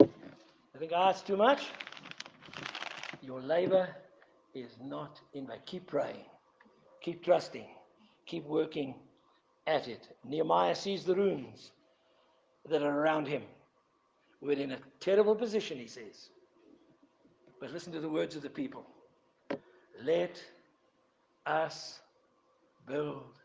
I 0.00 0.78
think 0.78 0.92
I 0.92 1.10
asked 1.10 1.26
too 1.26 1.36
much. 1.36 1.62
Your 3.22 3.40
labor 3.40 3.88
is 4.54 4.76
not 4.82 5.20
in 5.34 5.46
vain. 5.46 5.58
Keep 5.66 5.86
praying, 5.86 6.24
keep 7.00 7.24
trusting, 7.24 7.66
keep 8.26 8.46
working 8.46 8.94
at 9.66 9.88
it. 9.88 10.08
Nehemiah 10.24 10.74
sees 10.74 11.04
the 11.04 11.14
ruins 11.14 11.72
that 12.68 12.82
are 12.82 13.00
around 13.00 13.26
him. 13.26 13.42
We're 14.40 14.58
in 14.58 14.72
a 14.72 14.78
terrible 15.00 15.34
position, 15.34 15.78
he 15.78 15.86
says. 15.86 16.30
But 17.60 17.72
listen 17.72 17.92
to 17.92 18.00
the 18.00 18.08
words 18.08 18.34
of 18.34 18.42
the 18.42 18.50
people. 18.50 18.84
Let 20.02 20.42
us 21.46 22.00
build 22.86 23.38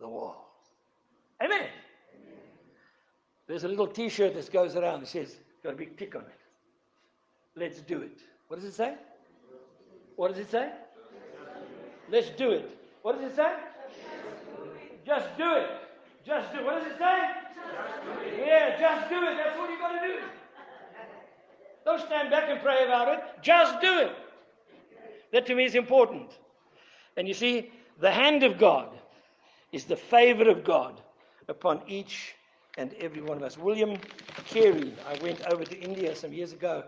the 0.00 0.08
wall. 0.08 0.50
Amen. 1.42 1.68
There's 3.46 3.64
a 3.64 3.68
little 3.68 3.86
t 3.86 4.08
shirt 4.08 4.34
that 4.34 4.52
goes 4.52 4.74
around 4.74 5.00
that 5.00 5.08
says, 5.08 5.36
got 5.62 5.74
a 5.74 5.76
big 5.76 5.96
tick 5.96 6.16
on 6.16 6.22
it. 6.22 6.40
Let's 7.54 7.80
do 7.80 8.02
it. 8.02 8.18
What 8.48 8.60
does 8.60 8.68
it 8.68 8.74
say? 8.74 8.94
What 10.16 10.32
does 10.32 10.38
it 10.38 10.50
say? 10.50 10.70
Let's 12.10 12.30
do 12.30 12.50
it. 12.50 12.70
What 13.02 13.20
does 13.20 13.32
it 13.32 13.36
say? 13.36 13.54
Just 15.04 15.36
do 15.36 15.54
it. 15.54 15.70
Just 16.26 16.52
do 16.52 16.58
it. 16.58 16.64
What 16.64 16.82
does 16.82 16.92
it 16.92 16.98
say? 16.98 17.30
Yeah, 18.44 18.80
just 18.80 19.08
do 19.08 19.16
it. 19.16 19.36
That's 19.36 19.58
what 19.58 19.70
you 19.70 19.78
got 19.78 20.00
to 20.00 20.06
do. 20.06 20.18
Don't 21.84 22.00
stand 22.00 22.30
back 22.30 22.48
and 22.48 22.60
pray 22.60 22.84
about 22.84 23.08
it. 23.08 23.20
Just 23.42 23.80
do 23.80 23.98
it. 24.00 24.12
That 25.32 25.46
to 25.46 25.54
me 25.54 25.64
is 25.64 25.74
important. 25.74 26.30
And 27.16 27.28
you 27.28 27.34
see, 27.34 27.70
the 28.00 28.10
hand 28.10 28.42
of 28.42 28.58
God 28.58 28.88
is 29.72 29.84
the 29.84 29.96
favor 29.96 30.48
of 30.48 30.64
God 30.64 31.00
upon 31.48 31.82
each 31.86 32.34
and 32.76 32.92
every 32.94 33.22
one 33.22 33.36
of 33.36 33.42
us. 33.42 33.56
William 33.56 33.96
Carey, 34.46 34.94
I 35.06 35.22
went 35.22 35.40
over 35.46 35.64
to 35.64 35.78
India 35.78 36.14
some 36.14 36.32
years 36.32 36.52
ago 36.52 36.84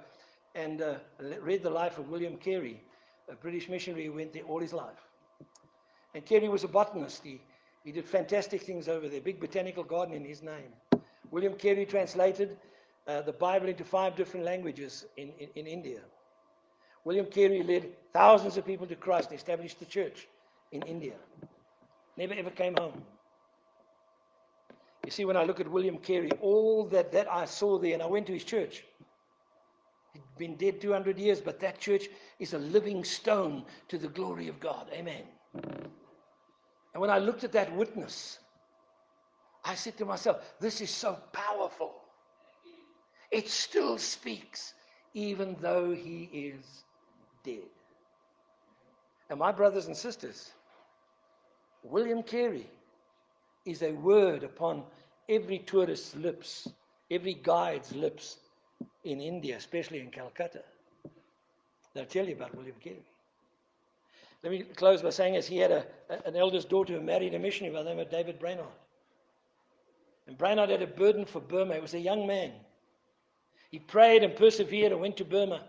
and 0.54 0.82
uh, 0.82 0.94
read 1.40 1.62
the 1.62 1.70
life 1.70 1.98
of 1.98 2.08
William 2.08 2.36
Carey, 2.36 2.82
a 3.30 3.34
British 3.34 3.68
missionary 3.68 4.06
who 4.06 4.12
went 4.12 4.32
there 4.32 4.42
all 4.44 4.60
his 4.60 4.72
life. 4.72 5.08
And 6.14 6.24
Carey 6.24 6.48
was 6.48 6.64
a 6.64 6.68
botanist. 6.68 7.22
He, 7.22 7.40
he 7.84 7.92
did 7.92 8.04
fantastic 8.04 8.62
things 8.62 8.88
over 8.88 9.08
there, 9.08 9.20
big 9.20 9.40
botanical 9.40 9.84
garden 9.84 10.14
in 10.14 10.24
his 10.24 10.42
name. 10.42 10.72
William 11.30 11.54
Carey 11.54 11.84
translated 11.84 12.56
uh, 13.06 13.22
the 13.22 13.32
Bible 13.32 13.68
into 13.68 13.84
five 13.84 14.16
different 14.16 14.44
languages 14.44 15.06
in, 15.16 15.30
in, 15.38 15.48
in 15.54 15.66
India. 15.66 16.00
William 17.04 17.26
Carey 17.26 17.62
led 17.62 17.88
thousands 18.12 18.56
of 18.56 18.66
people 18.66 18.86
to 18.86 18.96
Christ 18.96 19.30
and 19.30 19.38
established 19.38 19.78
the 19.78 19.86
church 19.86 20.26
in 20.72 20.82
India. 20.82 21.14
Never 22.16 22.34
ever 22.34 22.50
came 22.50 22.74
home. 22.76 23.02
You 25.04 25.10
see, 25.10 25.24
when 25.24 25.36
I 25.36 25.44
look 25.44 25.60
at 25.60 25.68
William 25.68 25.96
Carey, 25.98 26.30
all 26.40 26.84
that, 26.86 27.12
that 27.12 27.30
I 27.32 27.46
saw 27.46 27.78
there, 27.78 27.94
and 27.94 28.02
I 28.02 28.06
went 28.06 28.26
to 28.26 28.32
his 28.32 28.44
church. 28.44 28.84
Been 30.38 30.56
dead 30.56 30.80
200 30.80 31.18
years, 31.18 31.40
but 31.40 31.60
that 31.60 31.80
church 31.80 32.08
is 32.38 32.54
a 32.54 32.58
living 32.58 33.04
stone 33.04 33.64
to 33.88 33.98
the 33.98 34.08
glory 34.08 34.48
of 34.48 34.60
God. 34.60 34.88
Amen. 34.92 35.22
And 35.54 37.00
when 37.00 37.10
I 37.10 37.18
looked 37.18 37.44
at 37.44 37.52
that 37.52 37.74
witness, 37.74 38.38
I 39.64 39.74
said 39.74 39.96
to 39.98 40.04
myself, 40.04 40.42
this 40.60 40.80
is 40.80 40.90
so 40.90 41.18
powerful. 41.32 41.94
It 43.30 43.48
still 43.48 43.98
speaks, 43.98 44.74
even 45.14 45.56
though 45.60 45.90
he 45.90 46.30
is 46.32 46.84
dead. 47.44 47.68
And 49.30 49.38
my 49.38 49.52
brothers 49.52 49.86
and 49.86 49.96
sisters, 49.96 50.52
William 51.82 52.22
Carey 52.22 52.70
is 53.66 53.82
a 53.82 53.92
word 53.92 54.42
upon 54.42 54.84
every 55.28 55.58
tourist's 55.58 56.14
lips, 56.16 56.68
every 57.10 57.34
guide's 57.34 57.92
lips 57.94 58.38
in 59.04 59.20
India, 59.20 59.56
especially 59.56 60.00
in 60.00 60.10
Calcutta. 60.10 60.62
They'll 61.94 62.04
tell 62.04 62.26
you 62.26 62.34
about 62.34 62.54
William 62.54 62.76
Carey. 62.80 63.04
Let 64.42 64.52
me 64.52 64.62
close 64.62 65.02
by 65.02 65.10
saying, 65.10 65.36
as 65.36 65.46
he 65.46 65.58
had 65.58 65.72
a, 65.72 65.86
an 66.26 66.36
eldest 66.36 66.68
daughter 66.68 66.92
who 66.92 67.00
married 67.00 67.34
a 67.34 67.38
missionary 67.38 67.74
by 67.74 67.82
the 67.82 67.90
name 67.90 67.98
of 67.98 68.10
David 68.10 68.38
Brainerd. 68.38 68.66
And 70.26 70.38
Brainerd 70.38 70.70
had 70.70 70.82
a 70.82 70.86
burden 70.86 71.24
for 71.24 71.40
Burma. 71.40 71.74
He 71.74 71.80
was 71.80 71.94
a 71.94 71.98
young 71.98 72.26
man. 72.26 72.52
He 73.70 73.78
prayed 73.78 74.22
and 74.22 74.36
persevered 74.36 74.92
and 74.92 75.00
went 75.00 75.16
to 75.16 75.24
Burma 75.24 75.62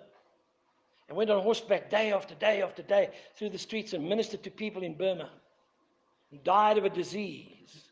and 1.08 1.17
went 1.17 1.32
on 1.32 1.41
horseback 1.41 1.89
day 1.89 2.13
after 2.13 2.36
day 2.36 2.62
after 2.62 2.84
day 2.84 3.10
through 3.36 3.50
the 3.50 3.58
streets 3.58 3.93
and 3.93 4.08
ministered 4.08 4.43
to 4.43 4.52
people 4.52 4.84
in 4.84 4.95
Burma. 4.95 5.30
He 6.30 6.38
died 6.38 6.78
of 6.78 6.86
a 6.86 6.89
disease. 6.89 7.86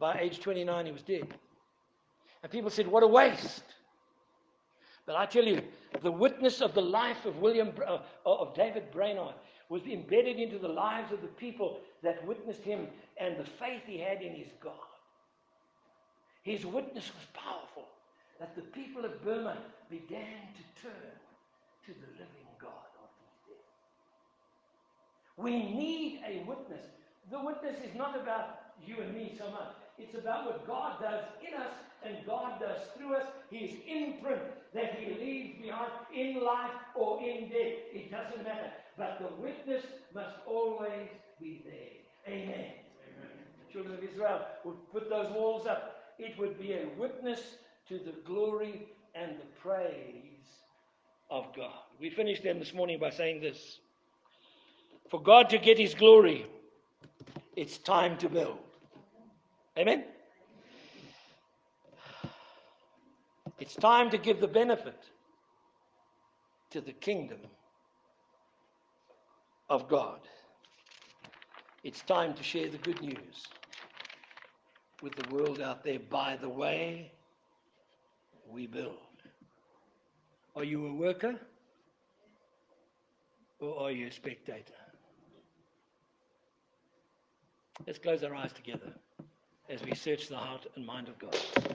By 0.00 0.18
age 0.20 0.40
29, 0.40 0.86
he 0.86 0.92
was 0.92 1.02
dead. 1.02 1.34
And 2.44 2.52
people 2.52 2.68
said, 2.68 2.86
What 2.86 3.02
a 3.02 3.06
waste. 3.06 3.64
But 5.06 5.16
I 5.16 5.24
tell 5.24 5.44
you, 5.44 5.62
the 6.02 6.12
witness 6.12 6.60
of 6.60 6.74
the 6.74 6.82
life 6.82 7.24
of 7.24 7.38
William 7.38 7.72
uh, 7.86 7.98
of 8.26 8.54
David 8.54 8.92
Brainerd 8.92 9.34
was 9.70 9.82
embedded 9.86 10.38
into 10.38 10.58
the 10.58 10.68
lives 10.68 11.10
of 11.10 11.22
the 11.22 11.28
people 11.28 11.80
that 12.02 12.24
witnessed 12.26 12.62
him 12.62 12.86
and 13.16 13.38
the 13.38 13.44
faith 13.44 13.80
he 13.86 13.98
had 13.98 14.20
in 14.20 14.34
his 14.34 14.48
God. 14.62 14.72
His 16.42 16.66
witness 16.66 17.10
was 17.14 17.24
powerful 17.32 17.88
that 18.38 18.54
the 18.54 18.62
people 18.62 19.06
of 19.06 19.24
Burma 19.24 19.56
began 19.88 20.20
to 20.54 20.82
turn 20.82 21.12
to 21.86 21.92
the 21.92 22.12
living 22.12 22.48
God 22.60 22.92
of 23.02 23.08
these 23.20 23.54
days. 23.54 23.64
We 25.38 25.52
need 25.74 26.20
a 26.28 26.44
witness. 26.46 26.84
The 27.30 27.42
witness 27.42 27.76
is 27.82 27.96
not 27.96 28.20
about 28.20 28.58
you 28.86 29.00
and 29.00 29.14
me 29.14 29.34
so 29.38 29.50
much. 29.50 29.72
It's 29.98 30.14
about 30.14 30.46
what 30.46 30.66
God 30.66 31.00
does 31.00 31.24
in 31.46 31.54
us 31.54 31.72
and 32.04 32.16
God 32.26 32.60
does 32.60 32.80
through 32.96 33.14
us. 33.14 33.26
His 33.50 33.70
imprint 33.86 34.42
that 34.74 34.98
He 34.98 35.14
leaves 35.14 35.62
behind 35.62 35.92
in 36.14 36.42
life 36.42 36.70
or 36.94 37.20
in 37.20 37.48
death. 37.48 37.78
It 37.92 38.10
doesn't 38.10 38.44
matter. 38.44 38.70
But 38.96 39.18
the 39.20 39.42
witness 39.42 39.84
must 40.14 40.36
always 40.46 41.08
be 41.40 41.64
there. 41.64 42.34
Amen. 42.34 42.48
Amen. 42.48 42.74
The 43.66 43.72
children 43.72 43.94
of 43.94 44.04
Israel 44.04 44.40
would 44.64 44.76
put 44.92 45.08
those 45.08 45.30
walls 45.32 45.66
up. 45.66 45.96
It 46.18 46.38
would 46.38 46.58
be 46.58 46.72
a 46.72 46.86
witness 46.98 47.40
to 47.88 47.98
the 47.98 48.14
glory 48.24 48.88
and 49.14 49.32
the 49.32 49.46
praise 49.60 50.24
of 51.30 51.54
God. 51.56 51.72
We 52.00 52.10
finished 52.10 52.42
then 52.42 52.58
this 52.58 52.74
morning 52.74 52.98
by 52.98 53.10
saying 53.10 53.40
this. 53.40 53.80
For 55.10 55.20
God 55.20 55.50
to 55.50 55.58
get 55.58 55.78
his 55.78 55.94
glory, 55.94 56.46
it's 57.56 57.78
time 57.78 58.16
to 58.18 58.28
build. 58.28 58.58
Amen? 59.76 60.04
It's 63.58 63.74
time 63.74 64.10
to 64.10 64.18
give 64.18 64.40
the 64.40 64.48
benefit 64.48 65.04
to 66.70 66.80
the 66.80 66.92
kingdom 66.92 67.38
of 69.68 69.88
God. 69.88 70.20
It's 71.82 72.02
time 72.02 72.34
to 72.34 72.42
share 72.42 72.68
the 72.68 72.78
good 72.78 73.00
news 73.02 73.46
with 75.02 75.14
the 75.16 75.34
world 75.34 75.60
out 75.60 75.82
there. 75.84 75.98
By 75.98 76.36
the 76.40 76.48
way, 76.48 77.12
we 78.48 78.66
build. 78.66 78.98
Are 80.56 80.64
you 80.64 80.86
a 80.86 80.94
worker 80.94 81.34
or 83.58 83.80
are 83.80 83.90
you 83.90 84.06
a 84.06 84.12
spectator? 84.12 84.72
Let's 87.86 87.98
close 87.98 88.22
our 88.22 88.34
eyes 88.34 88.52
together 88.52 88.92
as 89.68 89.82
we 89.82 89.94
search 89.94 90.28
the 90.28 90.36
heart 90.36 90.66
and 90.76 90.86
mind 90.86 91.08
of 91.08 91.18
God. 91.18 91.73